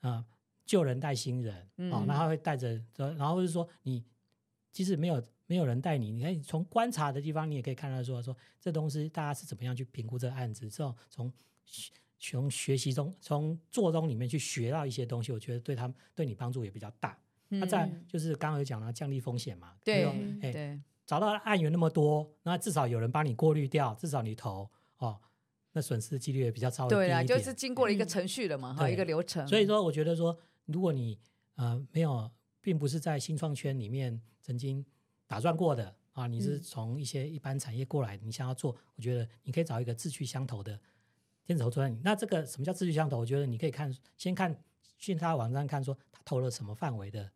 [0.00, 0.22] 啊，
[0.66, 1.56] 旧人带新人
[1.90, 4.04] 啊，然后会带着，然后就是说你
[4.72, 11.32] 即使没有没有人带你，你可以从观察的地方，你也可以看到说说这东西大家是怎么样去评估这个案子，之后从
[12.18, 17.18] 从学习中从做中里面去学到一些东西，我觉得对他们对你帮助也比较大。
[17.60, 20.04] 那再就是刚刚有讲了降低风险嘛，对，
[20.42, 25.20] 哎，找到案源那么多，那至少有人帮你过滤掉，至少你投哦，
[25.72, 26.94] 那损失的几率也比较超低。
[26.94, 29.46] 对啊，就是经过了一个程序了嘛，哈，一个流程。
[29.46, 31.18] 所以说，我觉得说，如果你
[31.56, 32.30] 呃没有，
[32.60, 34.84] 并不是在新创圈里面曾经
[35.26, 40.80] 打转过的啊，你是从一些一般产业过来，你想要做，我觉得你可以找一个志趣相投的
[41.44, 42.00] 天使投资人。
[42.02, 43.18] 那这个什么叫志趣相投？
[43.18, 44.58] 我觉得你可以看，先看
[44.96, 47.30] 去他的网站看，说他投了什么范围的。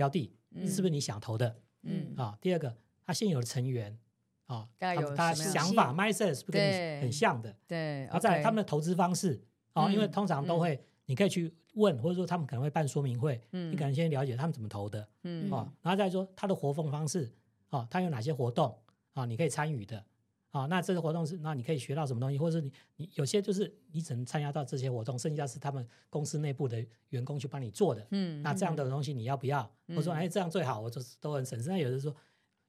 [0.00, 0.32] 标的
[0.66, 1.60] 是不是你想投的？
[1.82, 2.74] 嗯啊，第二个，
[3.04, 3.98] 他现有的成员
[4.46, 7.54] 啊，他他想法 mindset 是不是跟你很像的？
[7.68, 9.38] 对，然后再来他们的投资方式
[9.74, 17.30] 啊，因为通常都会，你可以去问，或者说他们可能会办说明会，你可能先了解他们怎么投的，嗯啊，然后再说他的活动方式
[17.68, 18.74] 啊，他有哪些活动
[19.12, 20.02] 啊，你可以参与的。
[20.50, 28.04] 啊，那这个活动是，那你可以学到什么东西，或者是你你有些就是你只能参加到这些活动，剩下是他们公司内部的员工去帮你做的。
[28.10, 29.62] 嗯，那这样的东西你要不要？
[29.86, 31.72] 我、嗯、说哎，这样最好，我就是都很审慎。
[31.72, 32.12] 那有的说，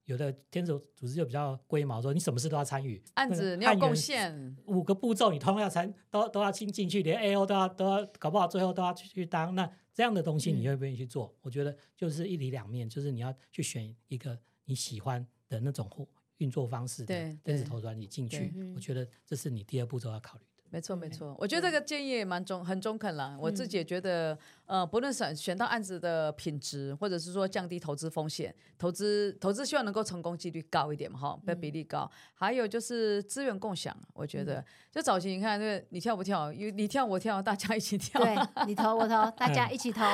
[0.05, 9.55] 有的天主组织就比较龟毛，说你什么事都要参与，案子你要贡献，五个步骤你通通要参，都都要进进去，连 A O 都要都要，搞不好最后都要去去当。
[9.55, 11.27] 那这样的东西你愿不愿意去做？
[11.27, 16.07] 嗯、我觉得就是一体两面，就是你要去选一个你喜欢的那种货。
[16.41, 20.47] 运作方式的，但是投资你进去，我觉得这是你第二步骤要考虑的。
[20.73, 23.37] 没错没错，我觉得这个建议也蛮中很中肯了。
[23.37, 32.09] 我自己也觉得，呃，不论选选到案子的品质，或者是说降低投资风险，投资投资希望能够成功几率高一点嘛，哈，被比例高。
[32.33, 36.49] 还有就是资源共享，我觉得就早期你看，那个你跳不跳？
[36.53, 38.23] 你你跳我跳，大家一起跳。
[38.23, 38.33] 对，
[38.65, 40.05] 你投我投，大家一起投。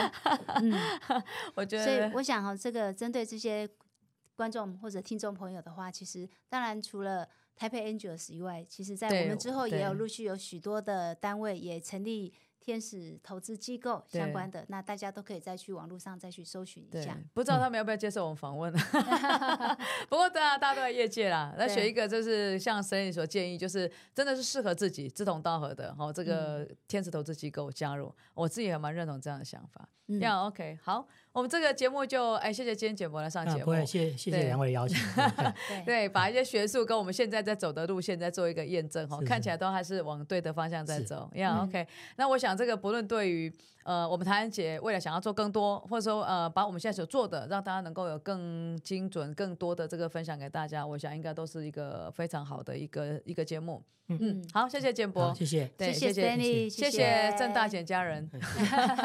[0.56, 0.74] 嗯，
[1.54, 1.86] 我觉得。
[1.86, 3.70] 所以我想哈，这个针对这些
[4.38, 7.28] 观众或者听众朋友的话，其实当然除了。
[7.60, 17.18] 台北 Angels 以外，其实在我们之后也有陆续有许多的单位也成立天使投资机构相关的，那大家都可以再去网络上再去搜寻一下。
[17.34, 18.72] 不知道他们要不要接受我们访问？
[20.08, 29.90] 不过对啊，大家都在业界啦，那选一个就是像 Stanley 所建议，就是真的是适合自己、志同道合的，好，这个天使投资机构加入，我自己也蛮认同这样的想法。
[30.08, 31.06] 这样、嗯、OK，好，
[31.38, 34.98] 我们这个节目就哎，谢谢今天简博来上节目，啊、不会谢谢谢两位的邀请，
[35.86, 41.30] 对，对，把一些学术跟我们现在在走的路线再做一个验证哈，看起来都还是往对的方向在走。
[41.32, 41.86] 这样 OK，
[42.16, 43.54] 那我想这个不论对于
[43.88, 53.82] 呃我们台湾节未来想要做更多，或者说呃把我们现在所做的让大家能够有更精准、更多的这个分享给大家，我想应该都是一个非常好的一个一个节目。
[54.10, 54.18] 嗯。
[54.20, 58.30] 嗯，好，谢谢建博，谢谢，对，谢谢 Stanley，谢谢郑大简家人。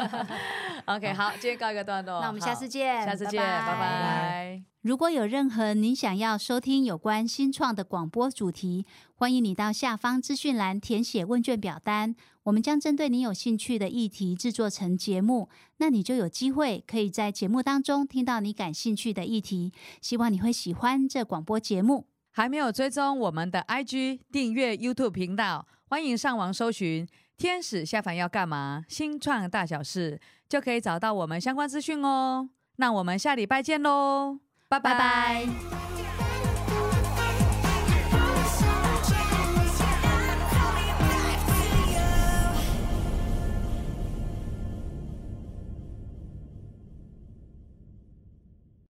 [0.85, 4.63] OK，好，今天告一个段落，那我们下次见，下次见，拜拜。
[4.81, 12.13] 如果有任何您想要收听有关新创的广播主题，欢迎你到下方资讯栏填写问卷表单，
[12.43, 19.71] 我们将针对你有兴趣的议题制作成节目，那你就有机会可以在节目当中听到你感兴趣的议题。
[20.01, 22.07] 希望你会喜欢这广播节目。
[22.31, 30.19] 还没有追踪我们的 IG 订阅 YouTube 频道，欢迎上网搜寻“天使下凡要干嘛”新创大小事，
[30.49, 32.49] 就可以找到我们相关资讯哦。
[32.77, 36.02] 那我们下礼拜见喽，拜拜。